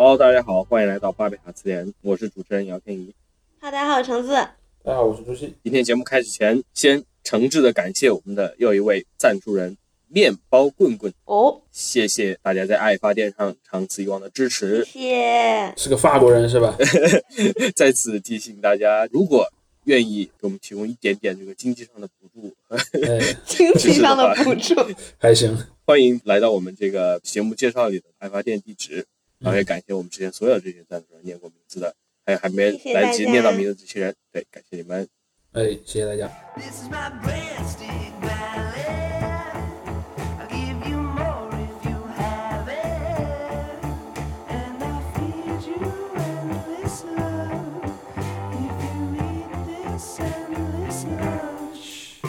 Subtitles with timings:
[0.00, 3.12] Hello，大家好，欢迎来到巴贝塔词典，我是主持人姚天怡。
[3.60, 4.28] 哈，大家好，橙子。
[4.84, 5.52] 大家好，我是朱熹。
[5.64, 9.76] 今天节目开始前，先诚挚的感谢我们的又一位赞助人
[10.06, 14.84] 面包棍棍哦，谢谢大家在爱发电上长此以往的支持。
[14.84, 15.74] 谢谢。
[15.76, 16.76] 是个法国人是吧？
[17.74, 19.48] 在此提醒大家，如果
[19.86, 22.54] 愿意给我们提供一点点这个经济上的补助，
[23.04, 24.76] 哎，经济上的补助。
[25.18, 25.58] 还行。
[25.84, 29.04] 欢迎来到我们这个节目介绍里的爱发电地址。
[29.38, 31.94] 然后也感谢我们之前所有这些赞助人念过名字的，
[32.26, 35.08] 还有还没来得及念到名字的这些人，对，感谢你们。
[35.52, 36.28] 哎，谢谢大家。
[36.56, 38.84] This is my breadstick valley.
[40.38, 43.82] I'll give you more if you have it.
[44.48, 45.80] And I'll feed you
[46.16, 47.80] endless love
[48.52, 49.48] if you eat
[49.94, 52.20] this endless lunch.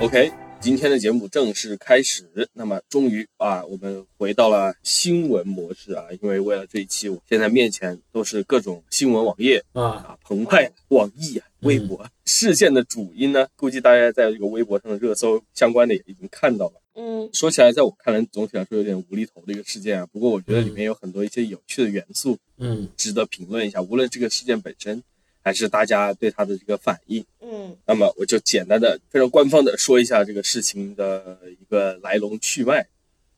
[0.00, 2.48] OK，今天的节目正式开始。
[2.52, 16.72] 那么，终于啊，我们回到了新闻模式啊，因为为了这一期，我现在面前都是各种新闻网页啊，啊，澎湃、网易啊、微博、事件的主因呢，估计大家在这个微博上的热搜相关的也已经看到了。
[16.96, 20.06] 嗯说起来，在我看来，总体来说有点无厘头的一个事件啊。
[20.06, 23.80] 不过，我觉得里面有很多一些有趣的元素，嗯值得评论一下。
[23.80, 25.00] 无论这个事件本身，
[25.48, 27.24] 还是大家对他的这个反应。
[27.40, 32.86] 嗯那么我就简单的、非常官方的说一下这个事情的一个来龙去脉，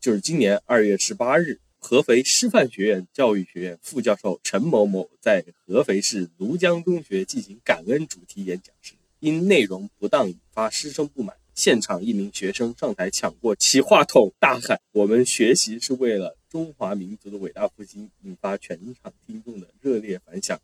[0.00, 20.59] 就是今年二月十八日，合肥师范学院教育学院副教授陈某某在合肥市庐江中学进行感恩主题演讲时，因内容不当引发师生不满，现场一名学生上台抢过其话筒，大喊“我们学习是为了中华民族的伟大复兴”，引发全场听众的热烈反响。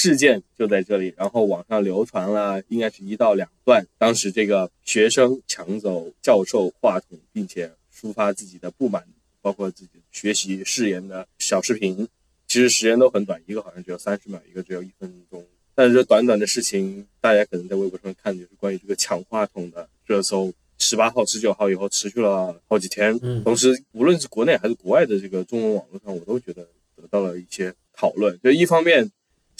[0.00, 9.04] 事件就在这里，然后网上流传了应该是一到两段，当时这个学生抢走教授话筒，并且抒发自己的不满，
[9.42, 12.08] 包括自己学习誓言的小视频，
[12.48, 15.44] 其实时间都很短，一个好像只有三十秒，一个只有一分钟。
[15.74, 20.50] 但是这短短的事情，大家可能在微博上看，就是关于这个抢话筒的热搜。
[20.82, 28.40] 十八号、十九号以后持续了好几天，嗯同时无论是国内还是国外的这个中文网络上，我都觉得得到了一些讨论。
[28.42, 29.10] 就一方面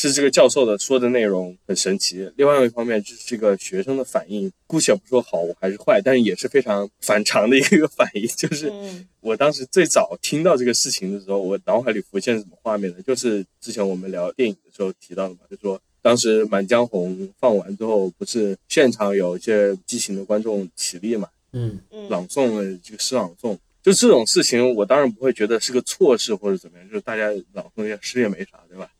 [0.09, 8.27] 是这个教授的说的内容很神奇，另外一方面就是这个学生的反应，姑且不说好还是坏，但是也是非常反常的一个反应。
[8.29, 13.03] 就是嗯我当时最早听到这个事情的时候，我脑海里浮现什么画面呢？
[13.07, 23.59] 就是之前我们聊电影的时候提到的嘛，就说当时《满江红》放完之后，不是现场有一些激情的观众起立嘛，嗯嗯朗诵了这个诗朗诵。
[23.83, 28.91] 就这种事情，我当然不会觉得是个错事或者怎么样，就是大家朗诵一下诗也没啥，对吧？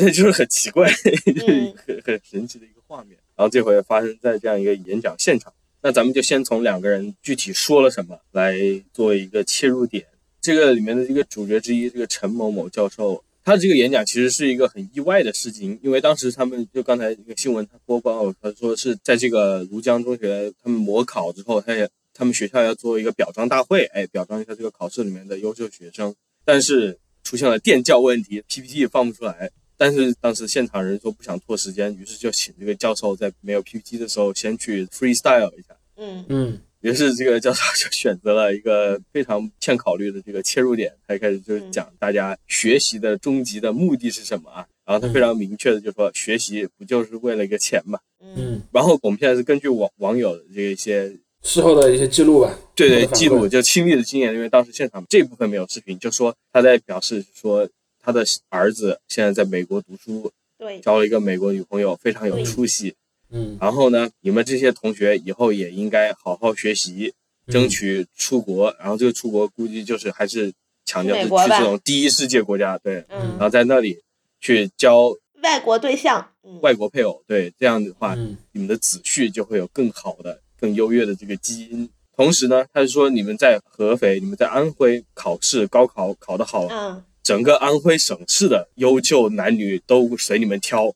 [0.00, 0.88] 那就是很奇怪，
[1.26, 3.18] 就是很很神奇的一个画面。
[3.34, 8.56] 然后这回发生在这样一个演讲现场，那咱们就先从两个人具体说了什么来
[8.92, 10.06] 作为一个切入点。
[10.40, 26.14] 这个里面的这个主角之一，这个陈某某教授，他这个演讲其实是一个很意外的事情，因为当时他们就刚才那个新闻他播报，他说是在这个庐江中学他们模考之后，他也他们学校要做一个表彰大会，哎，表彰一下这个考试里面的优秀学生，
[26.44, 29.50] 但是出现了电教问题，PPT 也放不出来。
[29.78, 35.74] 但是当时现场人说不想拖时间，于是就请这个教授在没有 PPT 的时候先去 freestyle 一下。
[35.96, 44.64] 嗯嗯于是这个教授就选择了一个非常欠考虑的这个切入点，他就开始就是讲大家学习的终极的目的是什么啊？
[44.86, 47.98] 然后他非常明确的就说，学习不就是为了一个钱嘛？
[48.20, 51.12] 嗯嗯，然后我们现在是根据网网友的这个一些
[51.42, 52.56] 事后的一些记录吧。
[52.76, 57.68] 对对记录就亲历的经验，因为当时现场这部分没有视频，就说他在表示说
[58.00, 62.94] 他的儿子现在在美国读书，对，交了一个美国女朋友，非常有出息。
[63.30, 67.12] 嗯，然后呢，你们这些同学以后也应该好好学习，
[67.46, 68.74] 嗯争取出国。
[68.78, 70.52] 然后这个出国估计就是还是
[70.86, 74.00] 强调是去这种第一世界国家，对，嗯然嗯，后在那里
[74.40, 81.88] 去交外国对象，嗯外国配偶，对，这样的话，嗯你们的子婿就会有更好的、更优越的这个基因。
[82.16, 90.86] 同时呢，他是说你们在合肥、你们在安徽考试高考考得好，嗯，整个安徽省市的优秀男女都随你们挑，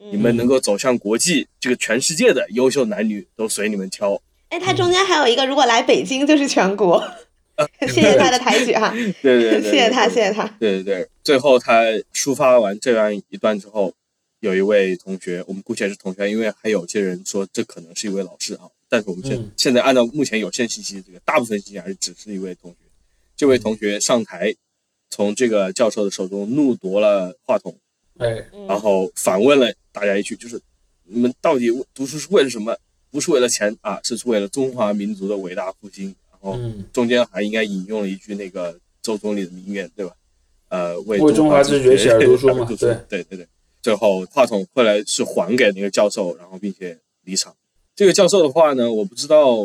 [0.00, 0.10] 嗯。
[0.10, 4.18] 你们能够走向国际，这个全世界的优秀男女都随你们挑。
[4.48, 7.06] 哎，他中间还有一个，如果来北京就是全国，
[7.92, 8.90] 谢谢他的抬举哈，
[9.20, 11.82] 对 对对，对谢谢他，谢谢他，对对对，最后他。
[12.14, 13.92] 抒发完这样一段之后，
[14.40, 19.50] 有一位同学，我们姑且是同学，因为还有些人说这可能是一位老师啊，但是我们现、嗯。
[19.58, 22.76] 现在按照目前有限信息，这个大部分信息还是只是一位同学。
[23.36, 24.54] 这位同学上台，
[25.12, 27.76] 从这个教授的手中怒夺了话筒，
[28.16, 30.58] 哎，嗯然后反问了大家一句，就是
[31.04, 32.74] 你们到底读书是为了什么？
[33.10, 36.06] 不是为了钱啊，是为了中华民族的伟大复兴。
[36.30, 40.14] 然后嗯中间还应该引用了一句那个周总理的名言，对吧？
[40.70, 43.46] 呃为为中华之崛起而读书嘛对对对对对。
[43.82, 47.54] 最后话筒后来是还给那个教授，然后并且离场。
[47.94, 49.58] 这个教授的话呢，我不知道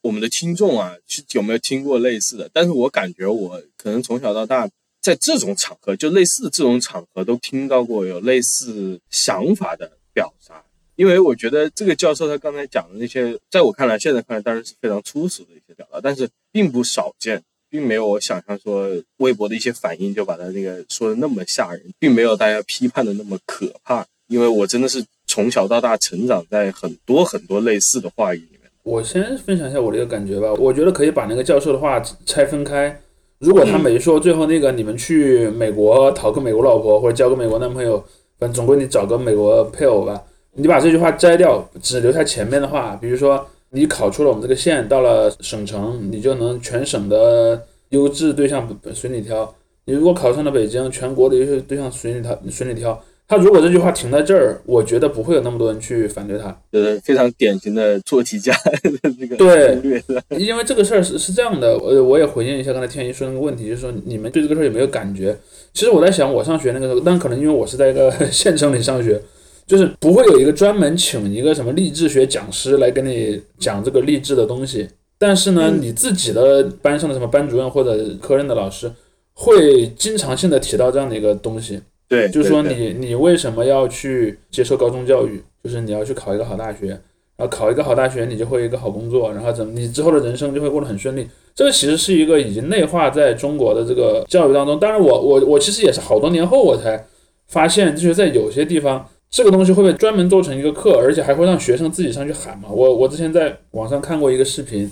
[0.00, 4.66] 我们的听众啊是有没有听过类似的，但是我感觉我可能从小到大
[5.04, 10.64] 在这种场合，就类似这种场合都听到过有类似想法的表达。
[10.96, 24.06] 因为我觉得这个教授他刚才讲的那些，在我看来，现在看来当然是非常粗俗的一些表达，但是并不少见，并没有我想象说微博的一些反应就把他那个说的那么吓人，并没有大家批判的那么可怕。
[24.28, 28.70] 因为我真的是从小到大成长在很多很多类似的话语里面。
[28.84, 32.98] 我先分享一下我的一个感觉吧，我觉得可以把那个教授的话拆分开。
[33.40, 38.02] 如果他没说最后那个你们去美国讨个美国老婆或者交个美国男朋友，
[38.38, 40.22] 反正总归你找个美国配偶吧，
[40.54, 47.60] 你把这句话摘掉，只留下前面的话，比如说你考出了我们这个县，到了省城，你就能全省的
[47.90, 49.44] 优质对象随你挑；
[49.84, 52.98] 你如果考上了北京，全国的优秀对象随你挑，随你挑。
[53.26, 56.54] 他如果这句话停在这儿，我觉得不会有那么多人去反对他。
[56.70, 60.02] 就是非常典型的做题家的这个对。
[60.38, 65.36] 因为这个事儿是是这样的，我我也回应一下刚才天一说那个问题，就是说你们对这个事儿有没有感觉？
[65.72, 69.20] 其实我在想，我上学那个时候，但可能因为我是在一个 县城里上学，
[69.66, 74.86] 就是不会有一个专门请一个什么励志学讲师来跟你讲这个励志的东西。
[75.16, 78.92] 但是呢，嗯你自己的班上的什么班主任或者科任的老师，
[79.32, 85.42] 会经常性的提到这样的一个东西，对，就是说你你为什么要去接受高中教育？
[85.62, 91.26] 就是你要去考一个好大学，然后考一个好大学，你就会有一个好工作，然后怎么你之后的人生就会过得很顺利。
[91.54, 94.78] 这个其实是一个已经内化在中国的这个教育当中。
[94.78, 97.06] 当然我，我我其实也是好多年后我才
[97.46, 102.68] 发现，就是在有些地方，这个东西会被专门做成一个课，而且还会让学生自己上去喊嘛。
[102.70, 104.90] 我我之前在网上看过一个视频，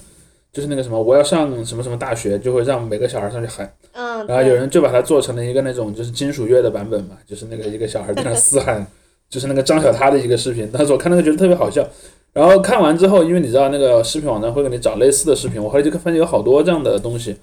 [0.53, 3.73] 就是那个什么我要上什么什么大学，就会让每个小孩上去喊。
[3.93, 8.87] 嗯，然后有人就把它做成了一个那种就是金属乐的版本嘛，就是那个一个小孩在那嘶喊，
[9.31, 10.71] 就是那个张小他的一个视频。
[10.71, 11.87] 当时我看那个觉得特别好笑，
[12.35, 17.35] 然后看完之后，因为你知道那个视频网站会给你找类似的视频，我后来就发现有好多这样的东西，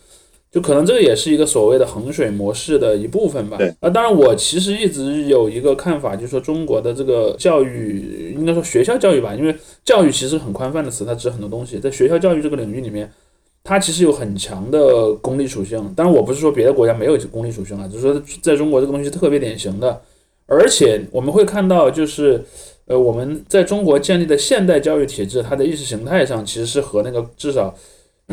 [0.51, 3.57] 就可能这个也是一个所谓的衡水模式的一部分吧。
[3.57, 9.55] 对啊，当然我其实一直有一个看法，就是说中国的这个教育，应该说学校教育吧，因为
[9.85, 13.11] 教育其实很宽泛的词，它指很多东西，在学校教育这个领域里面。
[13.61, 20.01] 它其实有很强的功利属性，当然我不是说别的国家没有功利属性啊，只是说在中国这个东西特别典型的，
[20.47, 22.41] 而且我们会看到，就是
[22.85, 27.75] 呃我们在中国建立的现代教育体制，它的意识形态上其实是和那个至少嗯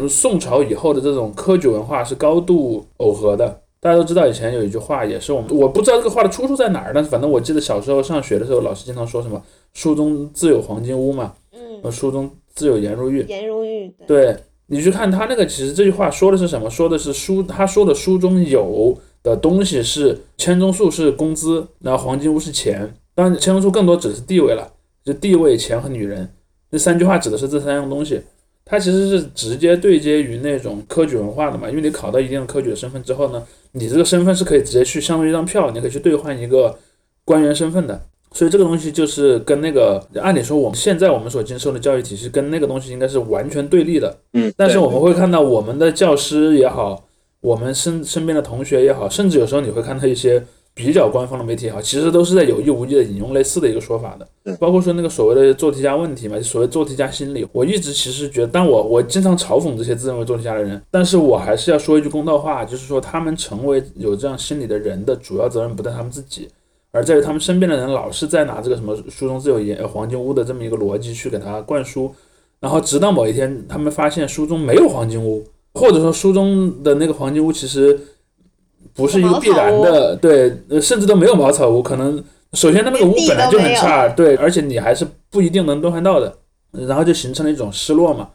[0.09, 3.63] 宋朝以后的这种科举文化是高度耦合的。
[3.79, 9.41] 大家都知道以前有一句话，也是我们我不知道这个话的出处在哪儿，但是反正我记得小时候上学的时候，老师经常说什么
[9.75, 13.25] “书中自有黄金屋”嘛，嗯，呃书中自有颜如玉。
[13.29, 16.69] 颜如玉，对，对你去看他那个，其实这句话说的是什么？
[16.69, 22.93] 说的是书，他说的书中有的东西是千钟粟是工资，然后黄金屋是钱。
[23.15, 24.69] 当然，千钟粟更多指的是地位了，
[25.05, 26.29] 就地位、钱和女人。
[26.73, 28.21] 这三句话指的是这三样东西。
[28.69, 33.41] 它其实是直接对接于那种科举文化的嘛，因为你考到一定的科举的身份之后呢，
[33.73, 36.77] 你这个身份是可以直接去相当于一张票，你可以去兑换一个
[37.25, 37.99] 官员身份的。
[38.33, 44.15] 所以这个东西就是跟那个，按理说我们现在我们所经受的教育体系跟那个东西应该是完全对立的。
[44.33, 47.05] 嗯，但是我们会看到我们的教师也好，
[47.41, 50.45] 我们身身边的同学也好，甚至有时候你会看到一些
[50.77, 54.57] 比较官方的媒体也好，其实都是在有意无意的引用类似的一个说法的。
[54.59, 66.47] 包括说那个所谓的做题家问题嘛，就所谓做题家心理，我一直其实觉得，但我我经常嘲讽这些自认为做题家的人，但是我还是要说一句公道话，就是说他们成为有这样心理的人的主要责任不在他们自己。
[66.93, 72.15] 而在于他们身边的人老是在拿这个什么书中自有颜黄金屋的这么一个逻辑去给他灌输，
[72.61, 75.43] 然后直到某一天他们发现书中没有黄金屋，
[75.73, 77.99] 或者说书中的那个黄金屋其实
[78.97, 82.23] 不是一个必然的，对，呃甚至都没有茅草屋，可能
[82.55, 86.35] 首先它那个屋本来就很差，对，而且你还是不一定能兑换到的，
[86.73, 88.31] 然后就形成了一种失落嘛。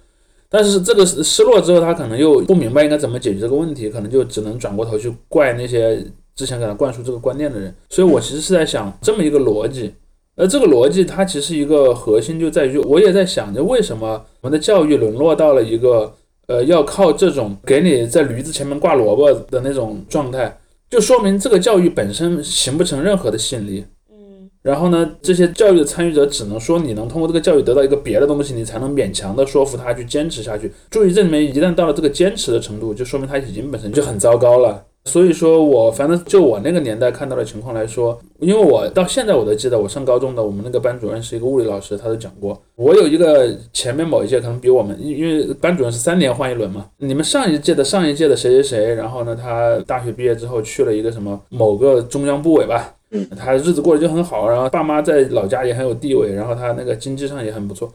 [0.48, 7.74] 但是这个失失落之后，他可能又不明白应该怎么解决这个问题，可能就只能转过头去怪那些之前给他灌输这个观念的人。
[7.90, 9.94] 所以我其实是在想这么一个逻辑，
[10.36, 16.14] 而这个逻辑它其实一个核心就在于，我也在想着为什么我们的教育沦落到了一个
[16.52, 20.58] 呃要靠这种给你在驴子前面挂萝卜的那种状态，
[20.90, 23.86] 就说明这个教育本身形不成任何的吸引力。
[24.12, 30.70] 嗯，然后呢，这些教育的参与者只能说你能通过这个教育得到一个别的东西，你才能勉强的说服他去坚持下去。
[30.90, 34.84] 注意，这里面一旦到了这个坚持的程度，就说明他已经本身就很糟糕了。
[35.06, 57.92] 所以说我反正就我那个年代看到的情况来说，因为我到现在我都记得，我上高中的我们那个班主任是一个物理老师，他都讲过，我有一个前面某一届可能比我们，因因为班主任是三年换一轮嘛，你们上一届的上一届的谁谁谁，然后呢，他大学毕业之后去了一个什么某个中央部委吧，嗯，他日子过得就很好，然后爸妈在老家也很有地位，然后他那个经济上也很不错。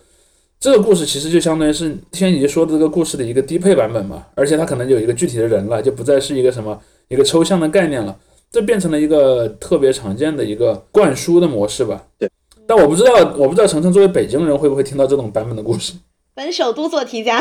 [0.59, 8.17] 这个故事其实就相当于是天怡说的这个故事的一个低配版本嘛，而且他可能有一个具体的人了，就不再是一个什么一个抽象的概念了，
[8.51, 12.03] 这变成了一个特别常见的一个灌输的模式吧。
[12.19, 12.31] 对。
[12.67, 15.93] 但我不知道，我不知道程程作为北京人会不会听到这种版本的故事。
[16.35, 17.41] 本首都做题家，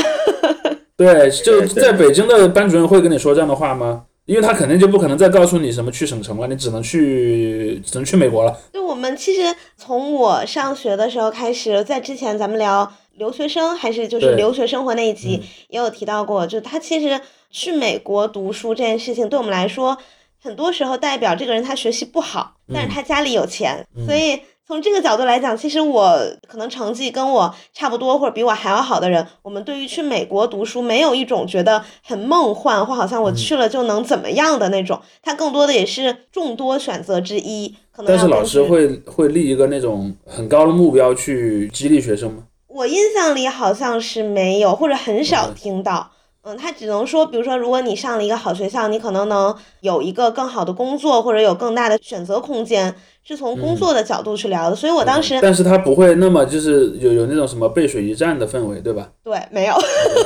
[0.96, 4.04] 对，就在北京的班主任会跟你说这样的话吗？
[4.26, 8.58] 因为他肯定就不可能再告诉你什么去省城了，你只能去只能去美国了。
[8.74, 19.98] 就我们其实从我上学的时候开始，在之前咱们聊留学生还是就是留学生活那一集嗯也有提到过，就他其实去美国读书这件事情对我们来说，
[20.42, 24.40] 很多时候代表这个人他学习不好，但是他家里有钱，嗯所以。
[24.68, 26.18] 从这个角度来讲，其实我
[26.48, 37.76] 可能成绩跟我差不多或者比我还要好的人，我们对于去美国读书没有一种觉得很梦幻或好像我嗯去了就能怎么样的那种，它更多的也是众多选择之一。
[37.92, 42.44] 可能但是老师会会立一个那种很高的目标去激励学生吗？
[42.68, 46.10] 我印象里好像是没有，或者很少嗯听到。
[46.12, 46.15] 嗯，
[46.54, 54.76] 他只能说，比如说，如果你上了一个好学校，你可能能有一个更好的工作，或者有更大的选择空间，是从工嗯作的角度去聊的。
[54.76, 59.10] 所以我当时但是他不会那么就是有有那种什么背水一战的氛围，对吧？
[59.24, 59.74] 对没有。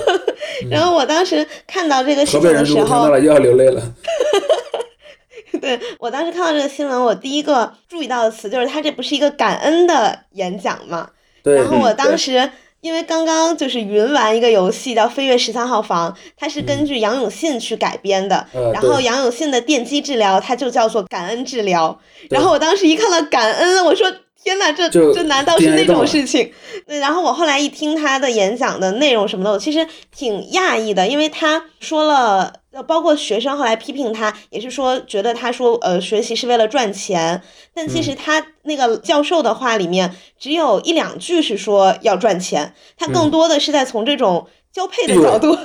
[0.70, 3.82] 然后我当时看到这个事情的时候又要流泪了。
[5.62, 11.10] 对我当时看到这个新闻，我第一个注意到的词就是他这不是一个感恩的演讲嘛？
[11.44, 12.50] 对，然后我当时
[12.82, 18.48] 因为刚刚就是云玩一个游戏叫《飞跃十三号房》，它是根据杨永信去改编的。
[18.54, 22.00] 呃然后杨永信的电击治疗，它就叫做感恩治疗。
[22.30, 26.52] 然后我当时一看到感恩，我说天哪，这这难道是那种事情？
[26.88, 37.42] 对，然后我后来一听他的演讲的内容什么的，我其实挺讶异的，因为他说了，呃，包括学生后来批评他，也是说觉得他说呃学习是为了赚钱，
[37.74, 38.04] 但其嗯。
[38.04, 43.32] 实他那个教授的话里面只有一两句是说要赚钱，他更嗯。
[43.32, 45.56] 多的是在从这种交配的角度，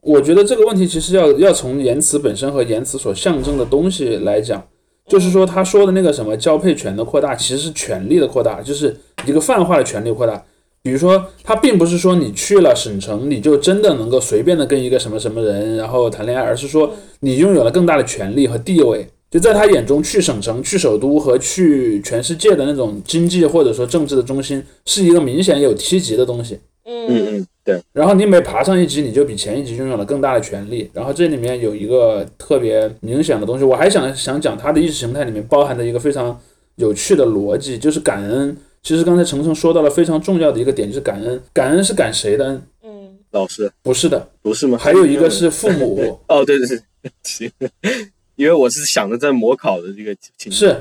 [0.00, 4.66] 我觉得这个问题其实要要从言辞本身和言辞所象征的东西来讲，
[5.08, 10.44] 就是说他说的那个什么交配权的扩大，其实是权力的扩大，就是一个泛化的权力扩大。
[10.82, 19.06] 比如说，他并不是说你去了省城，你就真的能够随便的跟一个什么什么人然后谈恋爱，而是说你拥有了更大的权利和地位。
[19.28, 26.60] 就在他眼中，去省城、去首都和去全世界的那种经济或者说政治的中心，是一个明显有梯级的东西。
[26.84, 30.88] 嗯嗯，对，然后你每爬上一级，你就比前一级拥有了更大的权利。
[30.94, 36.40] 然后这里面有一个特别明显的东西，我还想想讲它的意识形态里面包含的一个非常
[36.76, 38.56] 有趣的逻辑，就是感恩。
[38.84, 41.42] 其实刚才程程说到了非常重要的一个点，就是感恩。
[41.52, 42.62] 感恩是感谁的恩？
[42.84, 44.78] 嗯老师不是的，不是吗？
[44.78, 46.20] 还有一个是父母。
[46.28, 47.50] 哦，对对对，行，
[48.36, 50.76] 因为我是想着在模考的这个情是，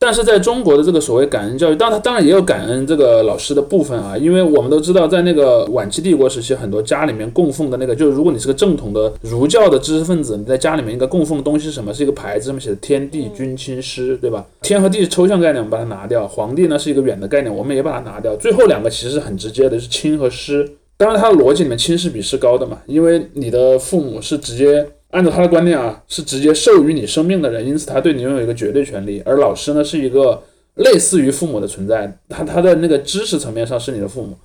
[0.00, 11.92] 但是在中国的这个所谓感恩教育，当然当然也有感恩这个老师的部分啊，因为我们都知道，在那个晚期帝国时期，很多家里面供奉的那个，就是如果你是个正统的儒教的知识分子，你在家里面应该供奉的东西是什么？
[11.92, 14.46] 是一个牌子，上面写的“天地君亲师”，对吧？
[14.62, 18.36] 天和地是抽象概念，我们把它拿掉；皇帝呢是一个远的概念，我们也把它拿掉。
[18.36, 20.68] 最后两个其实很直接的，是亲和师。
[20.96, 29.22] 当然，它的逻辑里面亲是比师高的嘛，因为你的父母是直接按照他的观念啊，是直接授予你生命的人，因此他对你拥有一个绝对权利。
[29.24, 30.42] 而老师呢，是一个
[30.74, 34.36] 类似于父母的存在，他他的那个知识层面上是你的父母。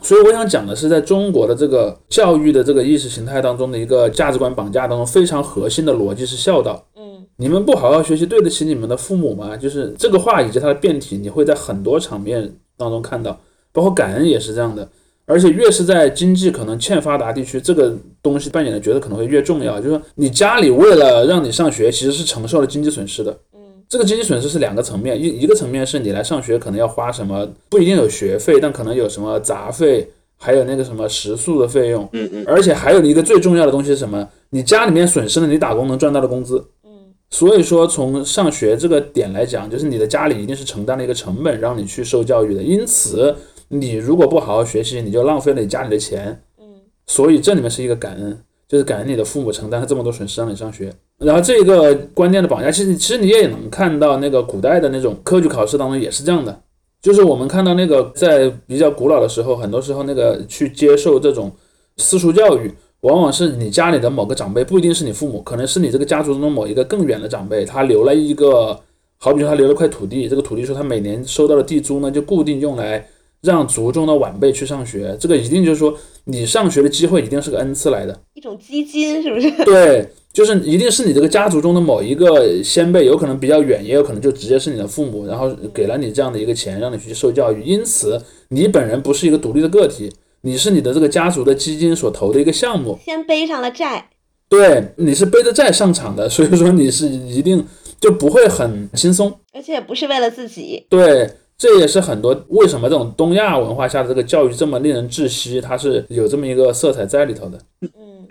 [0.00, 6.84] 所以我想讲的是，在中国的这个教育的这个意识形态当中的一个价值观绑架当中，非常核心的逻辑是孝道。
[6.96, 7.02] 嗯
[7.36, 9.56] 你们不好好学习，对得起你们的父母吗？
[9.56, 13.40] 就是这个话以及它的变体，你会在很多场面当中看到，
[13.72, 14.88] 包括感恩也是这样的。
[15.24, 19.78] 而且越是在经济可能欠发达地区，这个东西扮演的角色可能会越重要。
[19.78, 23.30] 就是说，你家里为了让你上学，其实是承受了经济损失的。
[23.54, 34.26] 嗯这个经济损失是两个层面，一一个层面是你来上学可能要花什么，不一定有学费，但可能有什么杂费，还有那个什么食宿的费用，嗯嗯，而且还有一个最重要的东西是什么？
[34.48, 36.56] 你家里面损失了你打工能赚到的工资。
[36.84, 36.90] 嗯
[37.28, 42.62] 所以说，从上学这个点来讲，就是你的家里一定是承担了一个成本让你去受教育的。
[42.62, 43.34] 因此，
[43.74, 46.38] 你如果不好好学习，你就浪费了你家里的钱。
[46.60, 46.64] 嗯
[47.06, 48.38] 所以这里面是一个感恩，
[48.68, 50.92] 就是感恩你的父母承担了这么多损失让你上学。
[51.18, 56.60] 然后这个观念的绑架，其实其实你也能看到那个古代的那种科举考试当中也是这样的，
[57.00, 61.50] 就是我们看到那个在比较古老的时候，很多时候那个去接受这种
[61.96, 68.78] 私塾教育，往往是你家里的某个长辈，不一定是你父母，可能是你这个家族中的某一个更远的长辈，他留了一个，
[69.18, 73.04] 好比说他留了块土地，这个土地说他每年收到的地租呢，就固定用来
[73.42, 78.18] 让族中的晚辈去上学，这个一定就是说你上学的机会一定是个恩赐来的。
[78.34, 79.50] 一种基金是不是？
[79.64, 87.62] 对，就是一定是你这个家族中的某一个先辈，有可能比较远，也有可能就直接是你的父母，然后给了你这样的一个钱，让你去受教育。
[87.64, 92.96] 因此，你本人不是一个独立的个体，你是你的这个家族的基金所投的一个项目。
[93.04, 94.10] 先背上了债，
[94.48, 97.66] 对，你是背着债上场的，所以说你是一定
[98.00, 99.32] 就不会很轻松。
[99.52, 100.86] 而且也不是为了自己。
[100.88, 101.28] 对，
[101.62, 107.56] 这也是很多为什么这种东亚文化下的这个教育这么令人窒息，它是有这么一个色彩在里头的。
[107.82, 108.26] 嗯，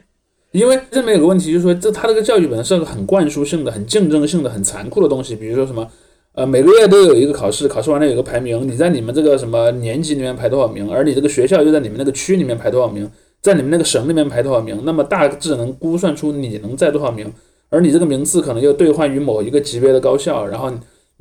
[0.52, 5.34] 因为这里面有个问题，就是说这它这个教育本身是个很灌输性的、很竞争性的、很残酷的东西。
[5.34, 5.90] 比如说什么，
[6.34, 13.10] 呃，每个月都有一个考试，考试完了有个排名，你在你们这个什么年级里面排多少名，而你这个学校又在你们那个区里面排多少名，
[13.42, 17.32] 在你们那个省里面排多少名，那么大致能估算出你能在多少名，
[17.70, 20.70] 而你这个名次可能又兑换于某一个级别的高校，然后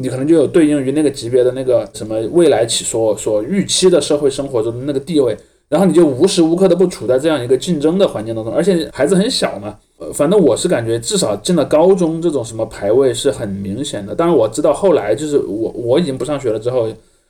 [0.01, 5.37] 你可能就有对应于那个级别的那个什么未来期所所预期的社会生活中的那个地位。
[5.69, 14.13] 然后你就无时无刻的不处在这样一个竞争的环境当中，而且孩子很小嘛，呃，反正我是感觉至少进了高中这种什么排位是很明显的。
[14.13, 16.89] 当然我知道后来就是我我已经不上学了之后，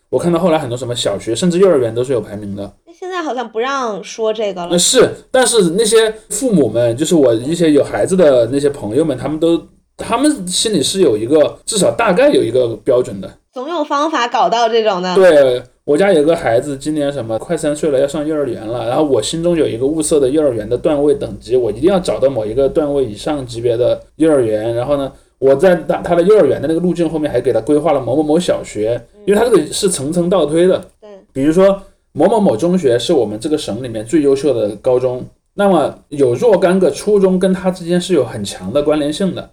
[0.08, 2.72] 我看到后来很多什么小学甚至幼儿园都是有排名的。
[2.86, 4.78] 那现在好像不让说这个了。
[4.78, 9.62] 是，但是那些父母们，就是我一些有孩子的那些朋友们，他们都
[10.00, 13.30] 他们心里是有一个至少大概有一个标准的。
[13.52, 15.14] 总有方法搞到这种的。
[15.14, 18.86] 对我家有个孩子，今年什么快三岁了，要上幼儿园了。
[18.86, 24.72] 然后我心中有一个物色的幼儿园的段位等级，我一定要找到某一个段位以上级别的幼儿园。
[24.76, 30.80] 然后呢，我在他他的幼儿园的那个路径后面还给他规划了某某某小学，因为他这个是层层倒推的。
[31.00, 39.50] 对，比如说某某某中学是我们这个省里面最优秀的高中，那么有若干个初中跟他之间是有很强的关联性的。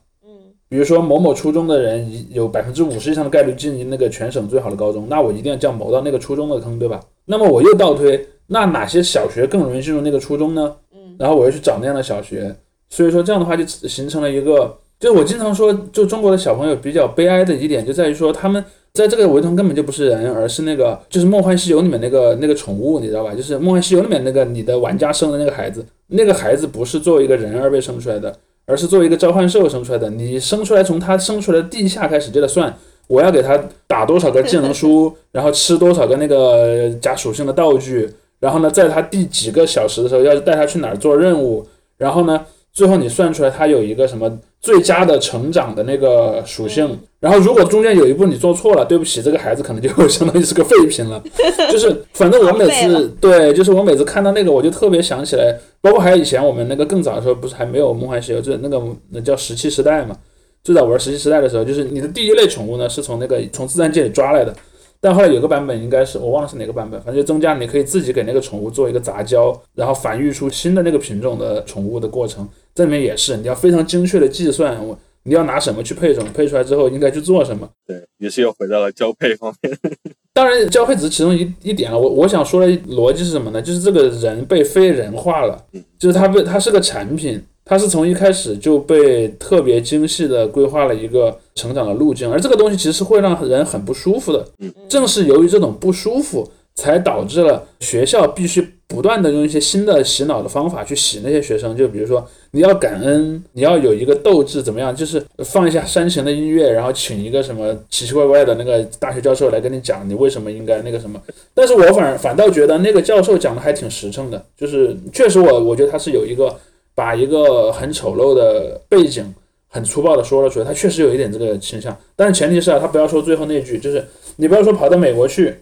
[0.70, 7.00] 嗯，比如说某某初中的人有百分之五十以上的概率进那个全省最好的高中，那我一定要叫某到那个初中的坑，对吧？
[7.26, 10.76] 那么我又倒推，那哪些小学更容易进入那个初中呢？
[10.94, 12.56] 嗯，然后我又去找那样的小学，
[12.90, 23.34] 所以说这样的话就形成了一个，就是我经常说，就中国的小朋友比较悲哀的一点就在于说，他们在这个维度上根本就不是人，而是那个就是《梦幻西游》里面那个那个宠物，你知道吧？
[23.36, 28.36] 就是《梦幻西游》里面那个你的玩家生的那个孩子，那个孩子不是作为一个人而被生出来的，
[28.68, 30.08] 而是作为一个召唤兽生出来的。
[30.12, 32.72] 你生出来从它生出来的第一下开始就得算，
[33.08, 41.66] 我要给它打多少个技能书，然后吃多少个那个加属性的道具，然后呢，在它第几个小时的时候要带它去哪儿做任务，
[41.98, 42.46] 然后呢，
[42.78, 46.88] 最后你算出来它有一个什么最佳的成长的那个属性，
[47.20, 51.20] 然后如果中间有一步你做错了，对不起，这个孩子可能就相当于是个废品了。
[51.72, 60.16] 就是反正我每次对，就是我每次看到那个，我就特别想起来，包括还有以前我们那个更早的时候，不是还没有梦幻西游，就是那个那叫石器时代嘛。
[60.64, 64.54] 最早玩石器时代的时候，就是你的第一类宠物呢是从那个从自然界里抓来的，
[65.00, 72.48] 但后来有个版本应该是我忘了是哪个版本，反正就增加你可以自己给那个宠物做一个杂交，然后繁育出新的那个品种的宠物的过程。
[72.74, 77.70] 这里面也是你要非常精确的计算，我你要拿什么去配种，配出来之后应该去做什么。
[77.86, 79.78] 对，也是又回到了交配方面。
[80.34, 81.98] 当然，交配只是其中一一点了。
[81.98, 83.62] 我我想说的逻辑是什么呢？
[83.62, 85.60] 就是这个人被非人化了，
[85.98, 94.48] 就是他被他是个产品，他是从一开始就被特别精细的规划了一个成长的路径，而这个东西其实是会让人很不舒服的。
[94.88, 101.76] 正是由于这种不舒服，才导致了学校必须不断的用一些新的洗脑的方法去洗那些学生。
[101.76, 104.96] 就比如说，你要感恩，你要有一个斗志，怎么样？
[104.96, 111.20] 就是放一下煽情的音乐，然后请一个什么奇奇怪怪的那个大学教授来跟你讲你为什么应该那个什么。
[111.54, 116.56] 但是我反而反倒觉得那个教授讲的还挺实诚的，就是确实我我觉得他是有一个
[116.98, 119.24] 把一个很丑陋的背景。
[119.70, 124.04] 很粗暴的说了出来，他确实有一点这个倾向，但是前提是啊，他不要说最后那句，就是
[124.38, 125.54] 你不要说跑到美国去，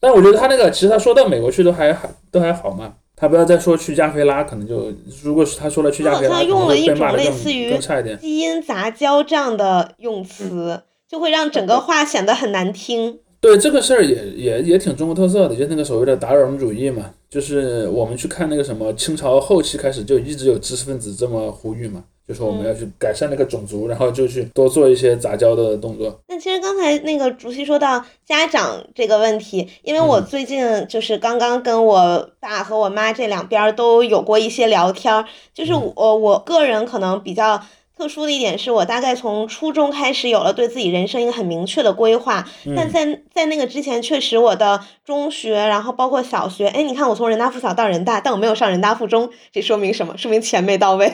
[0.00, 4.90] 但我觉得他那个其实他说到美国去都还还都还好嘛，他不要再说去加菲拉，可能就
[5.22, 7.78] 如果是他说了去加菲拉，他好像用了一种类似于。
[8.18, 13.20] 基因杂交这样的用词，就会让整个话显得很难听。
[13.42, 26.20] 对这个事儿也也也挺中国特色的，就是那个所谓的达尔文主义嘛，就是我们去看那个什么清朝后期开始就一直有知识分子这么呼吁嘛，就说我们要去改善那个种族，然后就去多做一些杂交的动作。
[26.28, 30.24] 那其实刚才那个主席说到家长这个问题，因为我嗯。
[30.24, 35.92] 最近就是刚刚跟我爸和我妈这两边儿都有过一些聊天儿，就是嗯。
[35.96, 37.60] 我我个人可能比较
[37.96, 50.16] 特殊的一点是我大概从初中开始有了对自己人生一个很明确的规划，但在在那个之前，确实我的中学，然后包括小学，哎，你看我从人大附小到人大，但我没有上人大附中，这说明什么？
[50.18, 51.12] 说明钱没到位，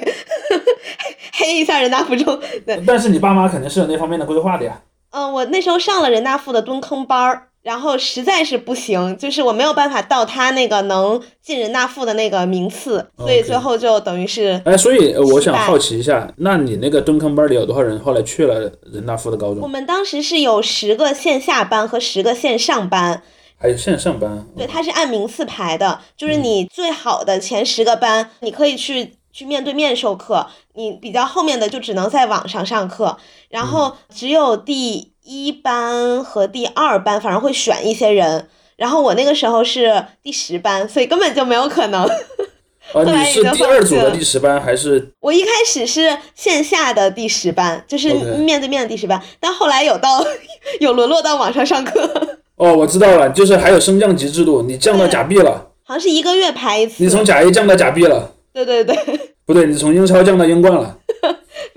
[1.35, 2.41] 黑一下人大附中。
[2.65, 4.81] 对，但是你爸妈肯定是有那方面的规划的呀。
[5.11, 19.69] 嗯、我那时候上了人大附的蹲坑班儿，然后实在是不行，就是我没有办法到他那个能进人大附的那个名次，所以最后就等于是哎，所以呃我想好奇一下，那你那个蹲坑班里有多少人后来去了人大附的高中我？
[19.69, 23.23] 们当时是有十个线下班和十个线上班，
[23.59, 24.47] 还有线上班？
[24.57, 33.19] 对，它是按名次排的，就是你最好的前十个班，你可以去去面对面授课，你比较后面的就只能在网上上课，
[33.51, 42.09] 然后只有第一班和第二班反而会选一些人，然后我那个时候是第十班，所以根本就没有可能。
[42.95, 45.13] 哦，你是第二组的第十班还是？
[45.21, 50.25] 我一开始是线下的第十班，就是面对面的第十班，但后来有到
[50.81, 52.11] 有沦落到网上上课，
[52.57, 57.05] 哦，我知道了，就是还有升降级制度，你降到甲 B 了，好像是一个月排一次。
[57.05, 58.97] 你从甲 A 降到甲 B 了，对对对，
[59.45, 60.97] 不对，你从英超降到英冠了。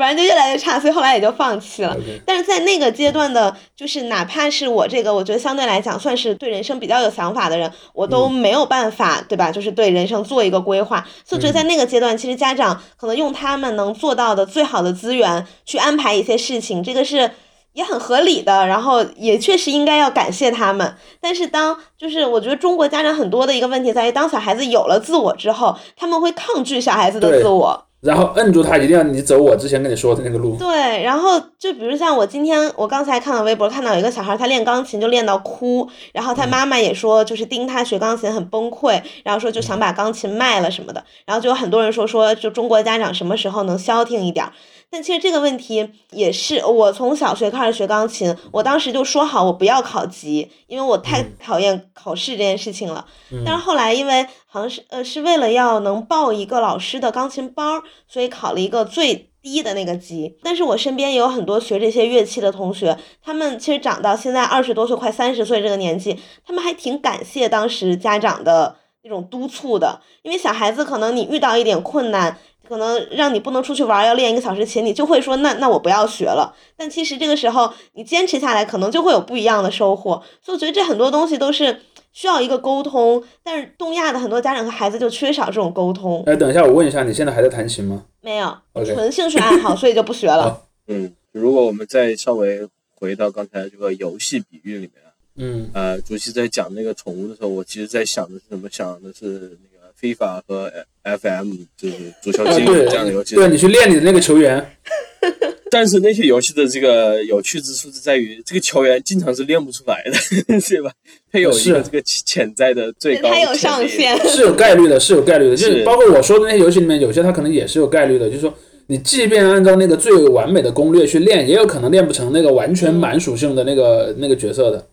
[0.02, 1.96] 反正就越来越差，所以后来也就放弃了。
[2.26, 9.52] 但是在那个阶段的，就是哪怕是我这个，我觉得相对来讲算是对人生比较有想法的人，我都嗯没有办法，对吧？
[9.52, 11.06] 就是对人生做一个规划。
[11.24, 17.30] 所以我觉得在那个阶段，其实家长可能用他们能做到的最好的资源去安排一些事情，这个是。
[17.74, 20.94] 也很合理的，然后也确实应该要感谢他们。
[21.22, 27.86] 但是当就是我觉得中国家长很多的一个问题在于，当小孩子有了自我之后，他们会抗拒小孩子的自我。
[28.02, 30.56] 然后摁住他，一定要你走我之前跟你说的那个路。
[30.58, 44.52] 对，然后就比如像我今天我刚才看到微博，看到有一个小孩他练钢琴就练到哭，然后他妈妈也说就是盯他学钢琴很崩溃，然后说就想把钢琴卖了什么的，然后就有很多人说说就中国家长什么时候能消停一点儿。
[44.92, 53.06] 但其实这个问题也是我从小学开始学钢琴，我当时就说好我不要考级，因为我太讨厌考试这件事情了。
[53.46, 60.38] 但是后来因为好像是呃是为了要能报一个老师的钢琴班儿，所以考了一个最低的那个级。
[60.44, 72.38] 但是我身边也有很多学这些乐器的同学，他们其实长到现在二十多岁，快三十岁这个年纪，他们还挺感谢当时家长的那种督促的，因为小孩子可能你遇到一点困难。
[72.72, 76.56] 可能让你不能出去玩，要练一个小时琴，你就会说那那我不要学了。
[76.78, 80.24] 但其实这个时候你坚持下来，可能就会有不一样的收获。
[80.42, 81.82] 所以我觉得这很多东西都是
[82.14, 86.24] 需要一个沟通，但是东亚的很多家长和孩子就缺少这种沟通。
[86.26, 88.06] 哎，等一下，我问一下，你现在还在弹琴吗？
[88.22, 90.62] 没有纯兴趣爱好，所以就不学了。
[90.88, 98.70] 嗯，如果我们再稍微回到刚才这个游戏比喻里面啊，嗯呃，主席在讲那个宠物的时候，我其实在想的是什么？
[98.70, 99.71] 想的是那个
[100.02, 100.72] FIFA 和
[101.04, 103.36] FM，就是足球啊，经理对这样的游戏。
[103.36, 104.76] 对，你去练你的那个球员，
[105.70, 110.12] 但是那些游戏的这个有趣之处是在于，这个球员经常是练不出来的，
[110.68, 110.92] 对吧？
[111.32, 113.54] 他有一个这个潜在的最高的它有。
[113.54, 114.18] 上限。
[114.28, 118.54] 是有概率的，是有概率的，就是是包括我说的那些游戏里面，有些它可能也是有概率的，就是说
[118.88, 124.86] 你即便按照那个最完美的攻略去练，也有可能练不成那个完全满属性的那个那个角色的。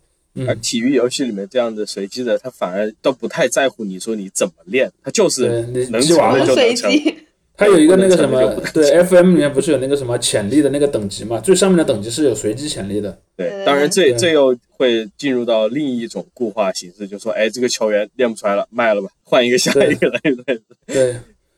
[0.47, 6.91] 而体育游戏里面这样的随机的，他反而都不太在乎你说你怎么练，他就是你能成就能成。
[6.91, 7.15] 机，
[7.57, 11.41] 它有一个那个什么对 FM 里面不是有那个什么潜力的那个等级嘛？
[11.41, 13.19] 最上面的等级是有随机潜力的。
[13.37, 20.21] 对对，当然这对这又会进入到另一种固化形式，就说，哎，这个球员练不出来了，卖了吧，换一个下一个来。
[20.21, 21.17] 对对，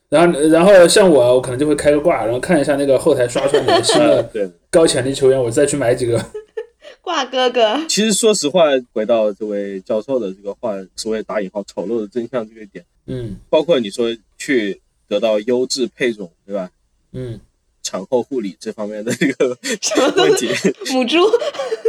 [0.08, 4.50] 然后然后像我，我可能就会开个挂，然后看一下那个后台刷出来哪个新呃的 对。
[4.70, 6.18] 高潜力球员，我再去买几个。
[7.10, 16.70] 挂哥哥，其实说实话，回到这位教授的这个话，所谓打引号丑陋的真相这个点，嗯包括你说去得到优质配种，对吧？
[17.10, 17.40] 嗯，
[17.82, 20.32] 产后护理这方面的这个什么问？
[20.36, 20.46] 题，
[20.94, 21.18] 母猪，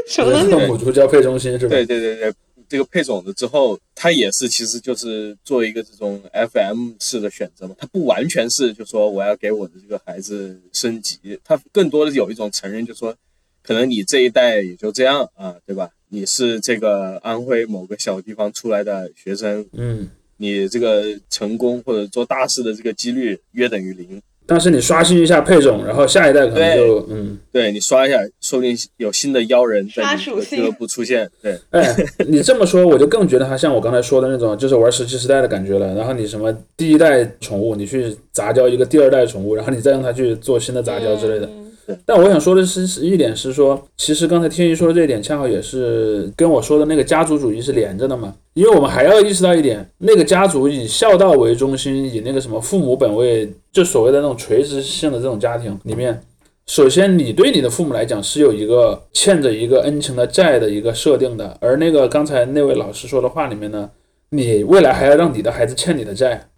[0.08, 0.66] 什么东西？
[0.66, 1.76] 母猪交配中心是吧？
[1.76, 2.34] 对对对对，
[2.68, 13.16] 这个配种了之后，它也是其实就是做一个这种 FM 式的选择嘛，它不完全是就说我要给我的这个孩子升级，它更多的有一种承认，就说
[13.64, 15.90] 可能你这一代也就这样啊，对吧？
[16.10, 24.22] 你是这个安徽某个小地方出来的学生，嗯，你这个成功或者做大事的这个几率约等于零。
[24.46, 31.30] 但是你刷新一下配种，然后下一代可能就嗯，对你刷一下，说不定有新的妖人在刷你属性的俱乐部出现。
[31.42, 31.96] 对，哎，
[32.28, 35.96] 你这么说我就更觉得它像我刚才说的那种，就是玩石器时代的感觉了。
[35.96, 41.46] 然后你什么第一代宠物，你去杂交一个第二代宠物，然后你再用它去做新的杂交之类的。
[41.46, 41.71] 嗯
[42.06, 48.34] 但我想说的是，一点是说，其实刚才天一说的这一点，恰好也是跟我说的那个家族主义是连着的嘛。
[48.54, 56.22] 因为我们还要意识到一点，那个家族以孝道为中心，以那个什么父母本位，就所谓的那种垂直性的这种家庭里面，
[56.68, 63.90] 首先，你对你的父母来讲是有一个欠着一个恩情的债的一个设定的，而那个刚才那位老师说的话里面呢，
[64.30, 66.51] 你未来还要让你的孩子欠你的债。